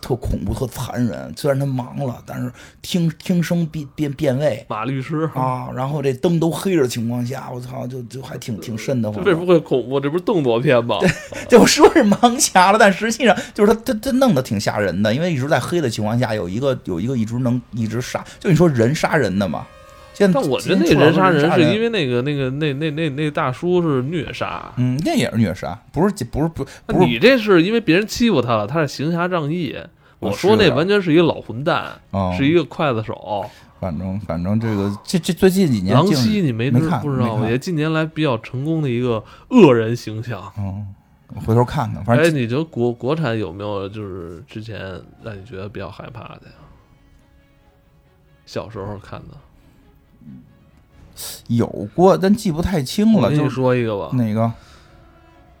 [0.00, 1.32] 特恐怖特残忍。
[1.36, 2.52] 虽然他盲了，但是
[2.82, 9.24] 听听声辨辨辨位马律师，啊，然后这灯都黑着情况下，我操，就就还挺挺瘆得慌。
[9.24, 9.98] 这为什么会恐怖？
[9.98, 10.98] 这不是动作片吗？
[11.48, 19.66] 对， 我说是盲侠了，但实际上就是他他他弄得挺吓人的，因为一直在黑的情况下，有一个有一个一直能一直杀，就你说人杀人的嘛。
[20.18, 29.76] 但我觉得那人杀人人是因为那个那个那那那那大叔是虐杀，嗯，那也是虐杀，不是不是不那不是你这是因为别人欺负他了，他是行侠仗义。
[30.18, 33.48] 我说那完全是一个老混蛋，啊，是一个刽子手。
[33.78, 40.52] 反正反正这个这这最近几年狼净是溪你没没看知不知道也近年来比较成功的一个恶人形象。
[40.58, 40.84] 嗯，
[41.32, 44.80] 我回头看看，反哎，正你觉得国国产有没有就是之前
[45.22, 46.58] 让你觉得比较害怕的呀？
[48.44, 49.36] 小时候看的，
[51.48, 53.22] 有过，但记不太清了。
[53.22, 54.52] 我跟你就说一个吧，哪个？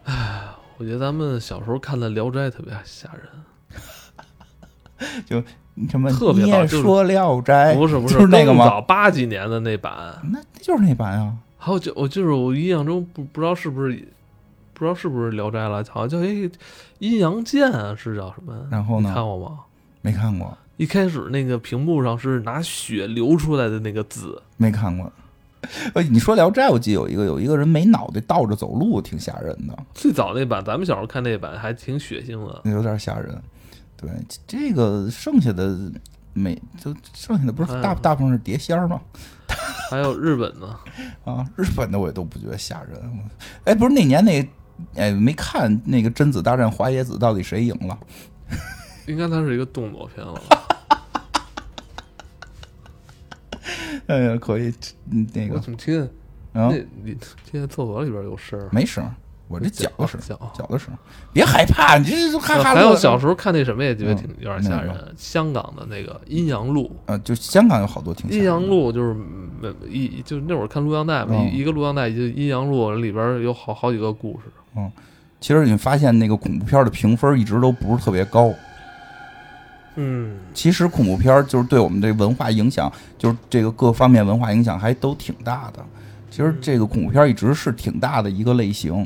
[0.04, 0.44] 哎
[0.78, 3.22] 我觉得咱们小时候看的《聊斋》特别吓人。
[5.26, 5.42] 就
[5.90, 6.10] 什么？
[6.10, 8.64] 特别说《聊斋》不是不是就是那个吗？
[8.64, 11.36] 早八几年的那版，那那就是那版啊。
[11.56, 13.92] 还有就我就是我印象中不不知道是不是
[14.72, 16.50] 不知道是不是《聊斋》了，好像叫一
[17.00, 18.54] 阴阳剑啊，是叫什么？
[18.70, 19.12] 然后呢？
[19.12, 19.58] 看过吗？
[20.00, 25.12] 没看过，一开始那个屏幕上是拿血流出来的那个字，没看过。
[25.94, 32.60] 呃， 你说《聊斋》，我记得有一个有一个人没脑袋倒着走路，挺吓人的，最早那版，咱们小时候看那版还挺血腥的。
[32.64, 33.40] 那有点吓人。
[33.96, 34.08] 对，
[34.46, 35.76] 这个剩下的
[36.32, 39.00] 没，就剩下的不是大哎大部分是碟仙儿吗？
[39.90, 40.66] 还有日本的，
[41.24, 43.00] 啊，日本的我也都不觉得吓人。
[43.64, 44.48] 哎，不是那年那，
[44.94, 47.98] 哎，没看那个贞子大战花野子，到底谁赢了？
[49.08, 50.40] 应该它是一个动作片了。
[54.14, 54.72] 哎呀，可以，
[55.10, 56.02] 嗯那我个怎么听见
[56.54, 57.12] 啊那，你
[57.44, 58.68] 听见厕所里边有声儿？
[58.72, 59.14] 没声儿，
[59.48, 60.52] 我这脚的声儿，脚。
[60.56, 60.98] 脚的声儿。
[61.32, 69.14] 别害怕，你这这哈哈还有小时候看那什么也觉得挺嗯有点吓人，香港的那个《阴阳路啊，就香港有好多挺》，阴阳路就是
[69.62, 74.50] 嗯一就那会儿看录像带嘛，一个录像带就《阴阳路》里边有好好几个故事。
[74.76, 74.90] 嗯
[75.40, 78.52] 其实你发现那个恐怖片的评分一直都不是特别高。
[80.00, 85.84] 嗯，其实恐怖片儿就是对我们这文化影响，就是这个各方面文化影响还都挺大的。
[86.30, 89.04] 其实这个恐怖片儿一直是挺大的一个类型，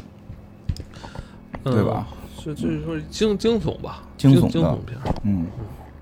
[1.64, 2.07] 对吧？
[2.38, 4.99] 是就是说惊惊悚吧，惊悚的惊悚片。
[5.24, 5.47] 嗯，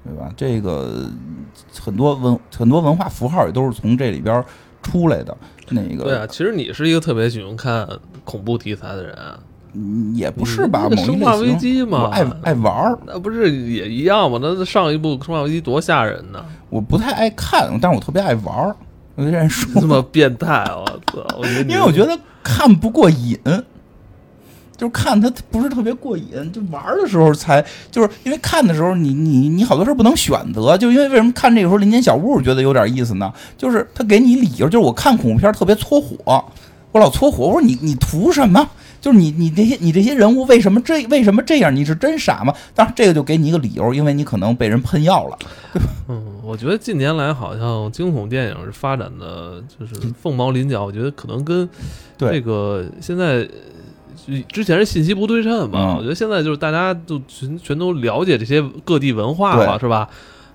[0.03, 0.33] 对吧？
[0.37, 1.09] 这个
[1.81, 4.45] 很多文很多文化符号也都是从这里边儿
[4.83, 5.37] 出来的。
[5.69, 7.89] 那个对啊，其实你是一个特别喜欢看
[8.25, 9.45] 恐怖题材的人啊，嗯
[10.15, 10.89] 也不是吧？
[10.97, 14.39] 生化危，机嘛，爱爱玩儿，那不是也一样吗？
[14.41, 18.77] 那上一部《生化危机》多吓人呢，我不太爱看，但是我特别爱玩儿。
[19.17, 21.45] 有些人说这么变态，我操！
[21.69, 23.39] 因为我觉得看不过瘾，
[24.79, 33.31] 就是看它不是特别过瘾，就玩儿的时候才就是因为看的时候你你你好多事儿不能选择，就因为为什么看这个时候林间小屋觉得有点意思呢？
[33.59, 36.43] 就是他给你理由，就是我看恐怖片儿特别搓火，
[36.93, 38.67] 我老搓火，我说你你图什么？
[39.01, 41.75] 就是你你这些你这些人物为什么这为什么这样？
[41.75, 42.55] 你是真傻吗？
[42.75, 45.39] 当然这个就给你一个理由，因为你可能被人喷药了。
[46.09, 51.69] 嗯，我觉得近年来好像惊悚电影发展的就是凤毛麟角，我觉得可能跟
[52.19, 53.49] 这个现在。
[54.53, 60.09] 之前是信息不对称嘛，嗯我觉得现在就是大家都全全都了解这些各地文化了，是吧？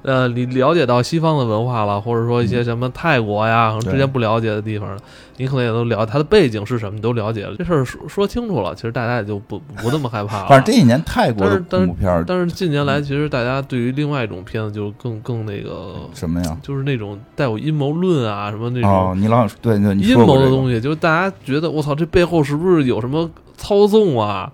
[0.05, 4.95] 呃，你了解到西方的文化了，或者说一些什么泰国呀，之前不了解的地方，
[5.37, 7.55] 你可能也都了解它的背景是什么，你都了解了。
[7.57, 10.47] 这事儿说说清楚了，其实大家也就不不那么害怕了。
[10.47, 16.55] 反正这几年泰国的但是恐怖片儿但是近年来，其实大家对于另外一种片子就更更那个，什么呀？
[16.61, 23.27] 就是那种带有阴谋论啊，什么那哦，种你老想对对，阴谋的东西，就是大家觉得我操，这背后是不是有什么
[23.57, 24.51] 操纵啊？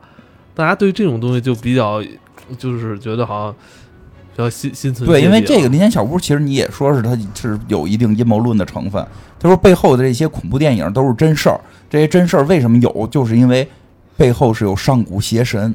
[0.56, 2.02] 大家对这种东西就比较，
[2.58, 3.56] 就是觉得好像
[4.50, 9.06] 心心存对，因为这个林间小屋，其实你也说是它是有一定阴谋论的成分。
[9.40, 13.68] 他说背后的这些恐怖电影都是真事儿，这些真事儿为什么有，就是因为
[14.16, 15.74] 背后是有上古邪神。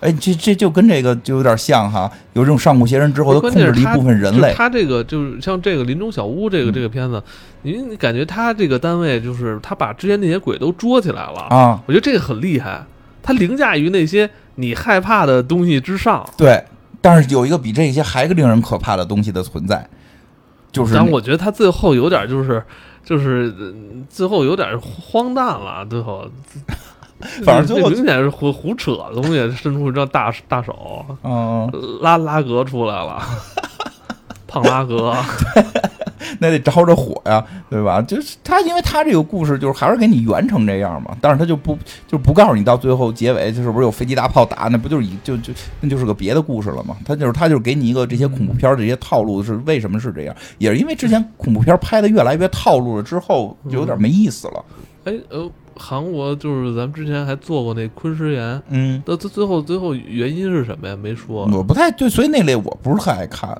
[0.00, 4.54] 哎，这这就跟这个就有点像哈，有这种上古邪神之后，他控制了一部分人类就。
[4.54, 7.20] 他这个就是像这个林中小屋这个嗯这个片子，
[7.62, 12.80] 你你感觉他这个单位就是他把之前那些鬼都捉起来了，啊，我觉得这个很厉害，
[13.20, 16.24] 他凌驾于那些你害怕的东西之上。
[16.36, 16.62] 对，
[17.00, 19.88] 但是有一个比这些还令人可怕的东西的存在，
[20.72, 22.62] 就是那但我觉得他最后有点就是
[23.04, 23.72] 就是呃
[24.08, 26.28] 最后有点荒诞了，最后。
[27.44, 31.68] 反正最后明显是胡胡扯的东西，伸出一张大大手，嗯，
[32.00, 33.20] 拉拉格出来了，
[34.48, 35.14] 胖拉格，
[36.40, 38.00] 那得着着火呀，对吧？
[38.02, 46.96] 就是他，因为他这个故事就是还是给你圆成这样嘛，但是他就不就不告诉你到最后结尾就是不是有飞机大炮打，那不就是一就就那就是个别的故事了嘛？
[47.04, 54.64] 他就是他就是给你一个这些恐怖片这些套路是为什么是这样，也是因为之前恐怖片拍的越来越套路了之后，就有点没意思了。
[55.04, 60.96] 哎呃，韩国就是咱们之前还做过那昆师岩，嗯，那最最后最后原因是什么呀？
[61.00, 61.48] 没说。
[61.52, 63.58] 我不太对，所以那类我不是太爱看。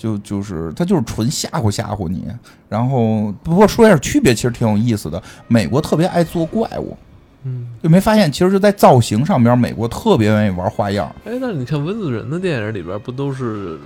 [0.00, 2.26] 就就是他就是纯吓唬吓唬你，
[2.70, 5.22] 然后不过说一下区别，其实挺有意思的。
[5.46, 6.96] 美国特别爱做怪物，
[7.44, 11.14] 嗯，就没发现，其实就在造型上边，美国特别愿意玩花样。
[11.26, 13.78] 哎，那你看温子仁的电影里边不都是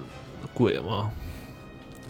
[0.55, 1.11] 鬼吗？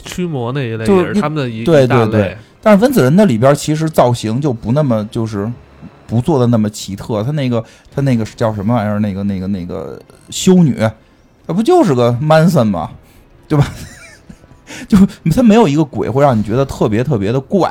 [0.05, 2.36] 驱魔那一类就是也是他们的一对对对类。
[2.61, 5.50] 但是温子仁的里边其实造型就不那么就是
[6.07, 8.98] 不做的那么奇特，他那个他那个叫什么玩意儿？
[8.98, 9.98] 那个那个那个
[10.28, 10.76] 修女，
[11.46, 12.90] 那不就是个 Manson 吗？
[13.46, 13.66] 对吧？
[14.88, 14.98] 就
[15.30, 17.68] 他没有一个鬼会让你觉得特别特别的怪。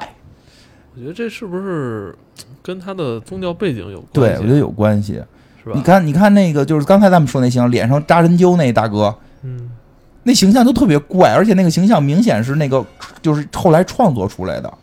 [0.95, 2.15] 我觉得这是不是
[2.61, 4.41] 跟他的宗教背景有对，关系？
[4.43, 5.21] 我觉得有关系。
[5.63, 5.75] 是吧？
[5.75, 9.69] 你，看，你看那个，就是刚才咱们说那形象，脸上扎针灸那大哥，嗯，
[10.23, 12.85] 那形象都特别怪，而且那个形象明显是那个
[13.21, 14.73] 就是后来创作出来的，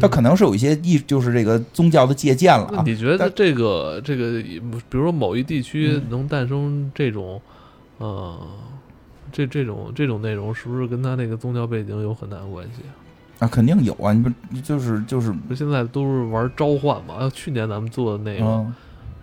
[0.00, 0.36] 他可能。
[0.36, 2.72] 是有一些意，就是这个宗教的借鉴了啊。
[2.76, 7.40] 那你觉得但这个这个，比如说某一地区嗯能诞生这种，
[7.98, 8.38] 呃，
[9.36, 12.80] 这这种这种内容，是不是跟他那个宗教背景有很大的关系？
[13.38, 14.14] 啊，肯定有啊！
[14.14, 14.30] 你不
[14.62, 17.16] 就是就是不现在都是玩召唤嘛？
[17.20, 18.74] 要去年咱们做的那个，嗯，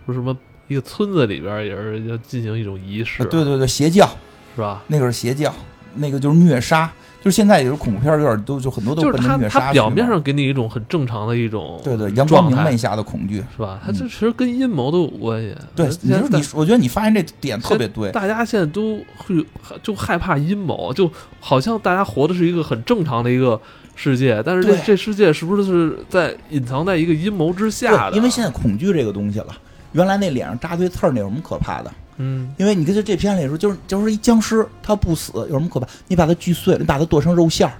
[0.06, 0.36] 不是什么
[0.68, 4.08] 一个村子里边也是要进行一种仪式，啊对对对，邪教
[4.54, 4.84] 是吧？
[4.86, 5.52] 那个是邪教，
[5.96, 6.92] 那个就是虐杀，
[7.24, 13.42] 就是现在也是恐怖片儿有点都就很多都就是他奔着虐杀他表面上给你一种很正常的一种对对阳光明媚下的恐惧。
[13.56, 13.80] 是吧？
[13.82, 15.56] 他嗯这其实跟阴谋都有关系。
[15.74, 18.12] 对，你说你，我觉得你发现这点特别对。
[18.12, 19.42] 大家现在都会
[19.82, 21.10] 就害怕阴谋，就
[21.40, 23.58] 好像大家活的是一个很正常的一个
[23.96, 28.16] 世界，但是这这世界是不是是在隐藏在一个阴谋之下的？
[28.18, 29.46] 因为现在恐惧这个东西了。
[29.92, 31.90] 原来那脸上扎堆刺儿那有什么可怕的？
[32.16, 35.86] 嗯，因为你跟这这片里说，就是就是一僵尸，他不死有什么可怕？
[36.08, 37.74] 你把它锯碎了，你把它剁成肉馅儿，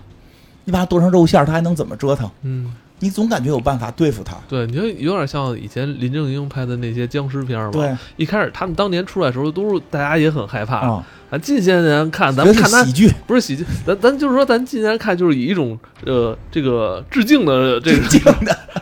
[0.65, 2.31] 你把它剁成肉馅儿，它还能怎么折腾？
[2.43, 4.37] 嗯，你总感觉有办法对付它。
[4.49, 10.79] 对，你就有点像以前林正英拍的那些僵尸片吧。，对一开始他们当年出来的时候，都是大家也很害怕。
[10.79, 15.77] 啊，啊，近些年看，咱们看他喜剧，不是喜剧，咱咱就是说，咱近年看就是以一种
[16.07, 18.03] 呃这个致敬的这个。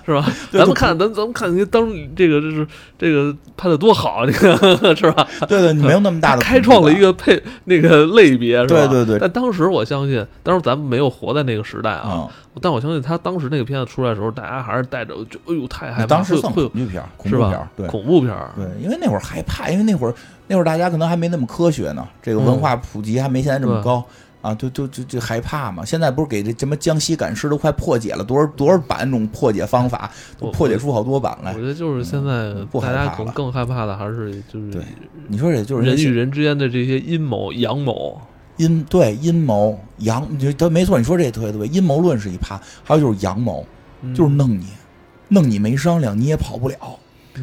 [0.05, 0.27] 是吧？
[0.51, 2.67] 咱们看，咱咱们看你当这个就是
[2.99, 5.25] 这个拍的多好，这个是吧？
[5.49, 8.87] 对对，你没有那么大的开创了一个配那个类别，是吧？
[8.89, 12.29] 对对对但当时我相信，当时咱们没有活在那个时代啊，啊，
[12.61, 17.69] 但我相信他当时那个片子出来的时候，大家还是带着就哎呦太害怕，当时算会会恐怖片是吧？
[17.77, 20.15] 对恐怖片，对，因为那会儿害怕，因为那会儿
[20.47, 24.05] 那会儿大家可能还没那么科学呢，这个文化普及还没现在这么对高。
[24.43, 25.85] 啊，就就就就害怕嘛！
[25.85, 31.65] 现在不是给这什么江西赶尸都快破解了多少多少版那种破解方法，都破解出好多版来我觉。
[31.65, 34.83] 得就是现在嗯不大害怕了家可能更害怕的还是就是对
[35.29, 38.21] 你说这就是人与人之间的这些阴谋、阳谋。
[38.57, 43.65] 阴对阴谋阳，你他没错，你说这特别对，阴谋论是一趴，还有就是阳谋，
[44.01, 44.67] 嗯就是弄你，
[45.29, 46.77] 弄你没商量，你也跑不了。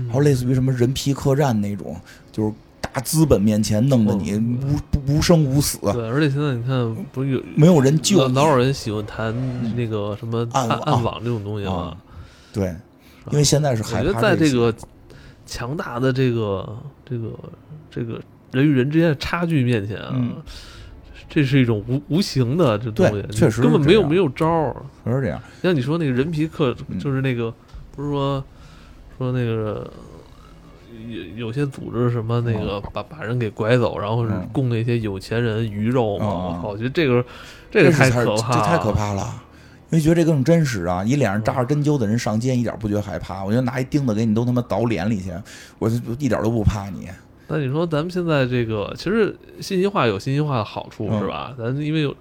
[0.10, 1.95] 还有类似于什么人皮客栈那种，
[2.32, 2.54] 就是
[2.92, 9.34] 大资本面前弄得你无不无生无死，对，而且现在你看，不是有没有人救，老老有人喜欢谈
[9.76, 11.98] 那个什么暗暗暗网这种东西嘛啊？
[12.52, 12.76] 对，
[13.32, 14.74] 因为现在是我觉得在这个
[15.46, 17.30] 强大的这个这个
[17.92, 18.20] 这个
[18.52, 20.36] 人与人之间的差距面前啊，嗯。
[21.30, 24.76] 这是一种无无形的这东西，确实根本没有没有招儿。
[25.06, 26.98] 可是这样，像你说那个人皮客，嗯。
[26.98, 27.54] 就是那个
[27.96, 28.44] 不是说
[29.18, 29.88] 说那个。
[31.08, 36.26] 有有些组织什么那个把把人给拐走，然后供那些有钱人鱼肉嘛？
[36.26, 37.24] 我靠，我觉得这个
[37.72, 39.44] 这个太可怕太可怕了。
[39.92, 41.02] 因为觉得这更真实啊！
[41.04, 43.44] 你脸上扎着针灸的人上街，一点不觉得害怕。
[43.44, 45.32] 我觉得拿一钉子给你都他妈倒脸里去，
[45.80, 47.10] 我就一点都不怕你。
[47.48, 51.56] 那你说咱们现在这个，其实信息化有信息化的好处，嗯是吧？
[51.58, 52.12] 咱因为有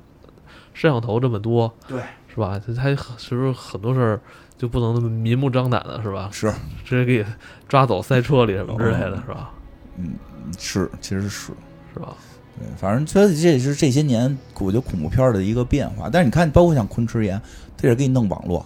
[0.73, 2.01] 摄像头这么多，对，
[2.39, 2.61] 是吧？
[2.65, 4.21] 他他是不是很多事儿
[4.57, 6.29] 就不能那么明目张胆的，是吧？
[6.33, 6.53] 是
[6.85, 7.27] 直接给
[7.69, 9.51] 抓走塞车里什么之类的，嗯是吧？
[9.97, 10.13] 嗯
[10.57, 11.53] 是，其实是。
[11.93, 12.15] 是吧？
[12.57, 16.09] 对，反正这这也是这些年我觉得恐怖片儿的一个变化。
[16.09, 17.41] 但是你看，包括像昆池岩，
[17.77, 18.65] 他也是给你弄网络，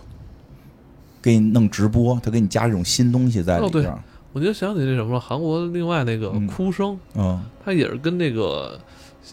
[1.22, 3.98] 给你弄直播，他给你加这种新东西在里边儿。
[4.34, 8.78] 我就想起那什么了，韩国另外那个嗯哭声，嗯他也是跟那个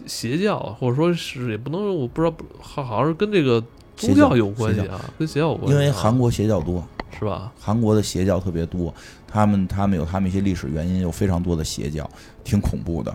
[0.06, 3.62] 邪教，或者说是也不能，我不知道，好好像是跟这个
[4.00, 6.82] 宗邪教教有关系啊，跟邪教有关系啊，因为韩国邪教多，
[7.18, 7.52] 是吧？
[7.60, 8.92] 韩国的邪教特别多，
[9.28, 12.08] 他们他们有他们一些历史原因，有非常多的邪教，
[12.42, 13.14] 挺恐怖的。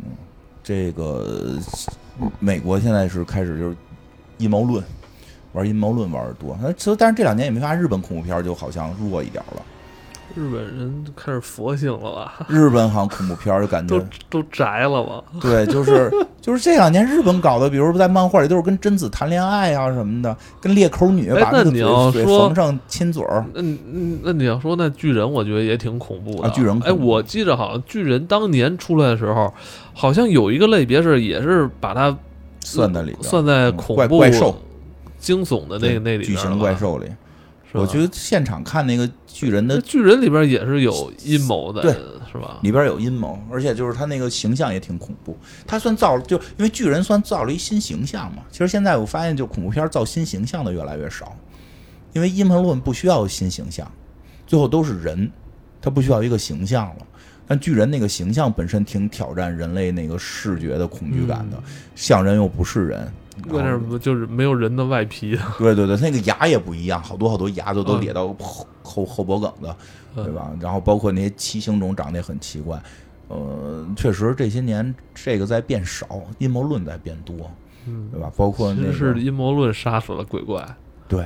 [0.00, 0.06] 嗯，
[0.62, 1.56] 这个
[2.40, 3.76] 美国现在是开始就是
[4.38, 4.82] 阴谋论，
[5.52, 6.58] 玩阴谋论玩的多。
[6.60, 9.62] 那其实但是这两年也没发现日本恐怖片就好像弱一点了，
[10.38, 12.46] 日本人开始佛性了吧？
[12.48, 15.24] 日本好像恐怖片就感觉都都宅了吧？
[15.40, 16.08] 对，就是
[16.40, 23.44] 就是这两年日本搞的，比如在漫画里都是跟贞子谈恋爱啊什么的，跟裂口女哎把那个那你要嘴缝上亲嘴儿。
[23.52, 23.62] 那
[24.22, 26.48] 那你要说那巨人，我觉得也挺恐怖的。
[26.48, 29.52] 啊巨人哎，我记着好像巨人当年出来的时候，
[29.92, 32.16] 好像有一个类别是也是把它
[32.60, 34.56] 算在里算在嗯恐怖、怪怪兽、
[35.18, 37.06] 惊悚的那个那里巨型怪兽里。
[37.72, 41.92] 我觉得现场看那个巨人的巨人里边也是有阴谋的，对
[42.32, 42.58] 是吧？
[42.62, 45.36] 里边有阴谋，而且就是他那个形象也挺恐怖。
[45.66, 48.42] 他算造了，就因为巨人算造了一新形象嘛。
[48.50, 51.36] 其实现在我发现，就恐怖片造新形象的越来越少，
[52.14, 53.90] 因为阴谋论不需要新形象，
[54.46, 55.30] 最后都是人，
[55.80, 57.06] 他不需要一个形象了。
[57.48, 61.60] 但巨人那个形象本身挺挑战人类那个视觉的恐惧感的，
[61.96, 63.10] 像人又不是人。
[64.00, 69.74] 就是没有人的外皮， 对对对，那个牙也不一样，好多好多牙都都嗯咧到后后后脖梗子，
[70.16, 70.24] 嗯。
[70.24, 70.50] 对吧？
[70.60, 72.82] 然后包括那些畸形种长得也很奇怪，
[73.28, 77.48] 呃，确实这些年这个在变少，阴谋论在变多，
[77.86, 78.28] 嗯，对吧？
[78.36, 80.66] 包括其那是阴谋论杀死了鬼怪，
[81.06, 81.24] 对，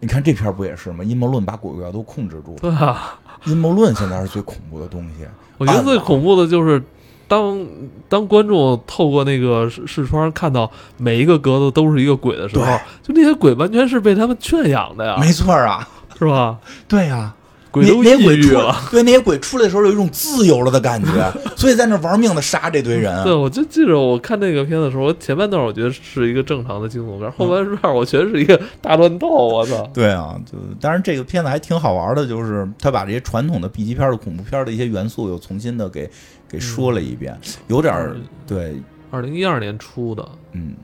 [0.00, 1.02] 你看这片儿不也是吗？
[1.02, 5.26] 阴谋论把鬼怪都控制住了，对啊，阴谋论现在是最恐怖的东西。
[5.58, 6.82] 我觉得最恐怖的就是。
[7.28, 7.66] 当
[8.08, 12.64] 当观众透过那个视视窗看到每一个格子都是一个鬼的时候，
[13.02, 16.56] 就那些鬼完全是被他们圈养的呀，没错啊，是吧？
[16.86, 17.34] 对呀、
[17.76, 18.76] 鬼都抑那那些鬼出郁了。
[18.90, 23.22] 对那些鬼出来的时候有一种自由了的感觉， 所以在那玩命的杀这堆人。
[23.24, 29.88] 对，我就记着我看那个片子的时候，我前半段我觉得是一个正常的惊悚片，后半段我觉得是一个大乱斗，我操！
[29.92, 36.08] 对啊，就当然这个片子还挺好玩的，就是他把这些传统的 B 级片的恐怖片的一些元素又重新的给
[36.48, 38.16] 给说了一遍，有点儿
[38.46, 40.74] 对，二零一二年出的，嗯，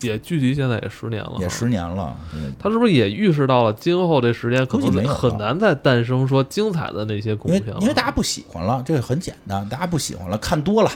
[0.00, 7.80] 也距离现在也十年了，也十年了，嗯他是不是也预示到了今后这十年可能很难再诞生说精彩的那些恐因为怖片了？
[7.82, 10.90] 因为大家不喜欢了，这个很简单，大家不喜欢了，看多了，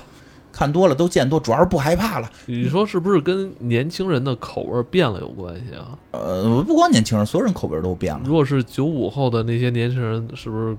[0.53, 2.31] 看多了都见多，主要是不害怕了。
[2.47, 5.97] 你说是不是跟年轻人的口味变了有关系啊？
[6.13, 8.33] 呃，不光年轻人，所有人口味都变了如。
[8.35, 10.77] 果是九五后的那些年轻人，是不是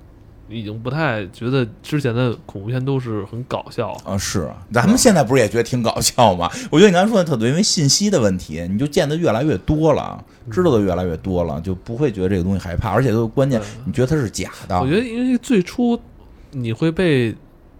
[0.50, 3.90] 已经不太觉得之前的恐怖片都是很搞笑？
[4.04, 6.50] 啊，是啊，咱们现在不是也觉得挺搞笑吗？
[6.70, 14.80] 我觉得你刚才说的特对，因为信息的问题，你就见的越来越多了，知道的越来越多了，就不会觉得这个东西害怕，而且都关键，你觉得它是假的。
[14.80, 15.98] 我觉得，因为最初
[16.50, 17.34] 你会被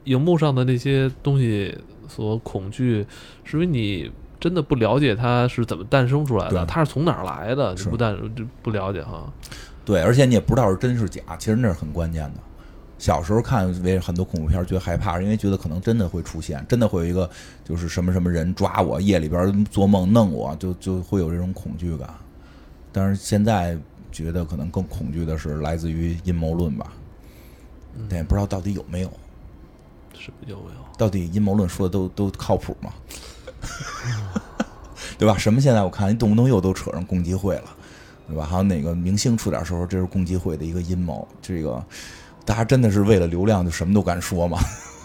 [0.05, 1.77] 荧幕上的那些东西
[2.09, 3.05] 所恐惧，
[3.45, 9.31] 是因为你真的不了解它是怎么诞生出来的，它是从哪儿来的，你不但就不了解哈。
[9.85, 12.41] 对，而且你也不知道是真是假，其实那是很关键的。
[13.01, 17.28] 小时候看为很多恐怖片，觉得害怕，是因为觉得可能真的会出现，真的会有一个
[17.64, 22.12] 就是什么什么人抓我，夜里边做梦弄我，就就会有这种恐惧感。
[22.92, 23.74] 但是现在
[24.12, 26.92] 觉得可能更恐惧的是来自于阴谋论吧，
[28.07, 29.11] 但也不知道到底有没有，
[30.12, 30.84] 是有没有？
[30.98, 32.92] 到底阴谋论说的都都靠谱吗？
[35.18, 35.38] 对吧？
[35.38, 37.64] 什么现在我看你动不动又都扯上共济会了，
[38.28, 38.44] 对吧？
[38.44, 41.82] 还有哪个明星出点时候，这是共济会的一个阴谋，这个。
[42.51, 44.59] 大家真的是为了流量就什么都敢说吗。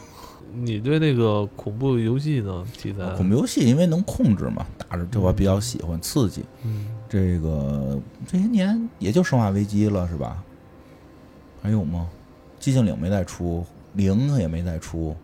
[0.52, 3.06] 你对那个恐怖游戏呢题材？
[3.16, 6.44] 恐怖游戏因为能控制嘛，打着这我比较喜欢，刺激。
[6.64, 10.42] 嗯，这个这些年也就《生化危机》了，是吧？
[11.62, 12.08] 还有吗？
[12.60, 15.16] 寂静岭没再出，零也没再出。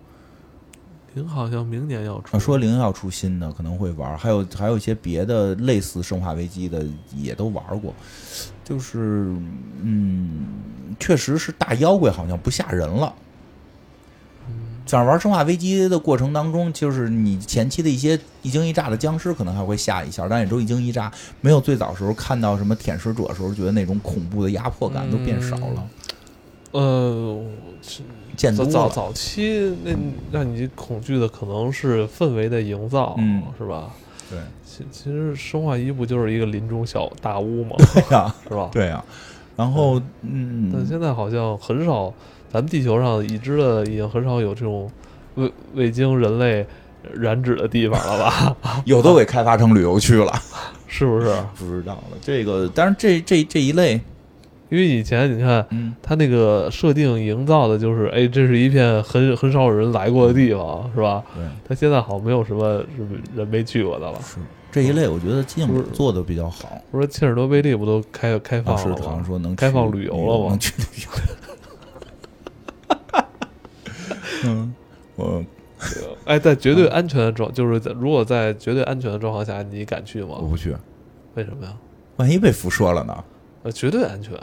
[1.15, 2.37] 零好像明年要出。
[2.37, 4.15] 啊，说零要出新的，可能会玩。
[4.15, 7.95] 还有还有一些别的类似《生化危机》的也都玩过。
[8.71, 9.35] 就是
[9.81, 10.29] 嗯，
[10.97, 13.13] 确实是大妖怪好像不吓人了。
[14.85, 21.11] 像玩《生化危机》的过程当中，就是你前期的一些一惊一乍的僵尸可能还会吓一下，但也都一惊一乍，
[21.41, 25.87] 没有最早时候看到什么舔食者的时候觉得那种恐怖的压迫感都变少了。
[26.71, 27.43] 呃，
[28.37, 28.65] 见多。
[28.65, 29.91] 早早期那
[30.31, 33.91] 让你恐惧的可能是氛围的营造，嗯，是吧？
[34.31, 37.75] 对，其其实《生化一》不就是一个林中小大屋吗？
[37.93, 38.69] 对呀， 是吧？
[38.71, 39.03] 对呀。
[39.57, 42.11] 然后，嗯，但现在好像很少，
[42.51, 44.89] 咱们地球上已知的已经很少有这种
[45.35, 46.65] 未未经人类
[47.13, 48.57] 染指的地方了吧？
[48.85, 50.33] 有都给开发成旅游区了，
[50.87, 51.27] 是不是？
[51.59, 52.17] 不知道了。
[52.21, 53.99] 这个，但是这这这一类，
[54.71, 61.21] 因为以前你看，嗯，它那个设定营造的就是，哎，这是一片很很少有人来过的地方，是吧？
[61.35, 61.43] 对。
[61.67, 63.05] 它现在好像没有什么是
[63.35, 64.17] 人没去过的了。
[64.21, 64.37] 是
[64.71, 66.81] 这一类，我觉得寂静做的比较好。
[66.89, 69.03] 不是切尔诺贝利不都开开放了吗？
[69.03, 70.51] 好像说能开放旅游了吗？
[70.51, 71.09] 能去旅游。
[74.45, 74.73] 嗯，
[75.17, 75.43] 我
[76.23, 80.37] 哎，在绝对安全的状，就是在如果在绝对安全的状况下，你敢去吗？
[80.39, 80.73] 我不去，
[81.35, 81.73] 为什么呀？
[82.15, 83.23] 万一被辐射了呢？
[83.63, 84.33] 呃，绝对安全。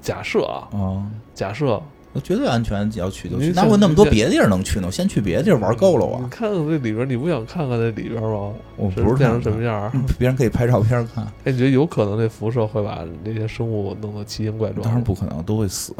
[0.00, 1.82] 假设啊，啊，假设
[2.22, 3.46] 绝对安全，要去就去。
[3.46, 4.86] 你哪有那么多别的地儿能去呢？
[4.86, 6.28] 我先去别的地儿玩够了你啊！
[6.30, 8.52] 看看这里边，你不想看看那里边吗？
[8.76, 14.82] 我不是变成什么样别人可以拍照片看，哎，你觉得有可能那辐射会把那些生物弄得奇形怪状？
[14.82, 15.94] 当然不可能，都会死，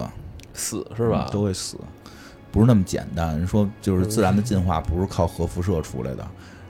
[0.53, 1.29] 死是吧？
[1.33, 1.79] 都会死，
[2.51, 3.47] 不是那么简单。
[3.47, 6.27] 说就是自然的进化不是靠核辐射出来的，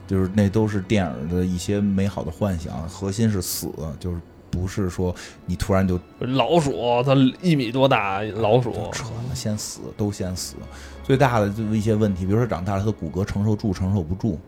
[0.07, 3.69] 就是那都是电影的一些美好的幻想，核心是死，
[3.99, 4.19] 就是
[4.51, 10.55] 不是说你突然就老鼠它一米多大，老鼠扯了，先死都先死。
[11.03, 14.39] 最大的就是一些问题，比如说长大了，它的骨骼承受住承受不住，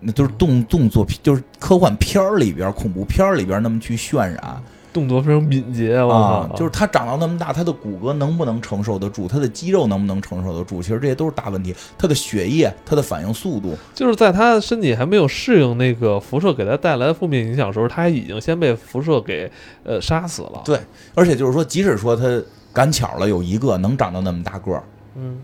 [0.00, 4.62] 那都是动动作片，就是科幻片儿里边、恐怖片儿里边那么去渲染
[4.96, 9.28] 动作非常敏捷，我啊！，就是它长到那么大，它的骨骼能不能承受得住？
[9.28, 10.80] 它的肌肉能不能承受得住？
[10.80, 11.76] 其实这些都是大问题。
[11.98, 19.52] 它的血液、它的反应速度，就是在他身体还没有适应那个辐射给他带来的负面影响的时候，他已经先被辐射给
[19.84, 20.62] 呃杀死了。
[20.64, 20.80] 对，
[21.14, 22.42] 而且就是说，即使说它
[22.72, 24.82] 赶巧了有一个能长到那么大个儿，
[25.14, 25.38] 嗯，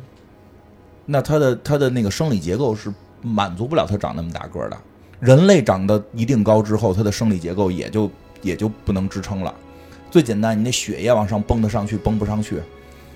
[1.04, 2.90] 那它的它的那个生理结构是
[3.20, 4.76] 满足不了它长那么大个儿的。
[5.20, 8.10] 人类长到一定高之后，它的生理结构也就
[8.42, 9.54] 也就不能支撑了。
[10.10, 12.60] 最简单，你那血液往上蹦得上去，蹦不上去。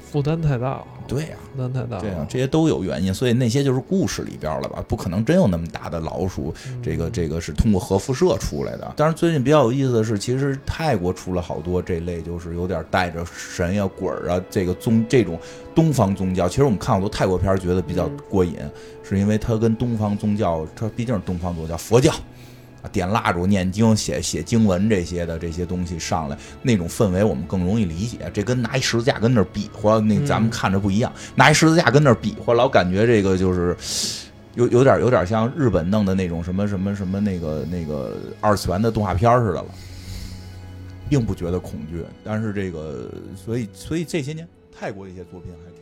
[0.08, 2.00] 负担太大了，对呀、负担太大了。
[2.00, 4.82] 对呀、这些都有原因，所以那些就是故事里边了吧？
[4.88, 8.94] 不可能真有那么大的老鼠，嗯这个这个是通过核辐射出来的。
[8.96, 15.38] 当然，最近比较有意思的是，其实泰国出了好多这类，就是有点带着神呀、鬼儿啊，这个宗这种
[15.74, 16.48] 东方宗教。
[16.48, 18.56] 其实我们看好多泰国片儿，觉得比较嗯过瘾，
[19.02, 22.14] 是因为它跟东方宗教，它毕竟是东方宗教，佛教。
[22.88, 28.30] 点蜡烛、念经、写写经文这些的这些东西上来，那种氛围我们更容易理解。
[28.32, 31.12] 这跟拿一十字架跟那儿比划，那咱们看着不一样。
[31.34, 33.76] 拿一十字架跟那儿比划，老感觉这个就是
[34.54, 39.66] 有有点有点像日本弄的那种什么什么什么那个那个二次元的动画片似的了，
[41.08, 42.04] 并不觉得恐惧。
[42.24, 45.75] 但是这个，所以所以这些年泰国一些作品还。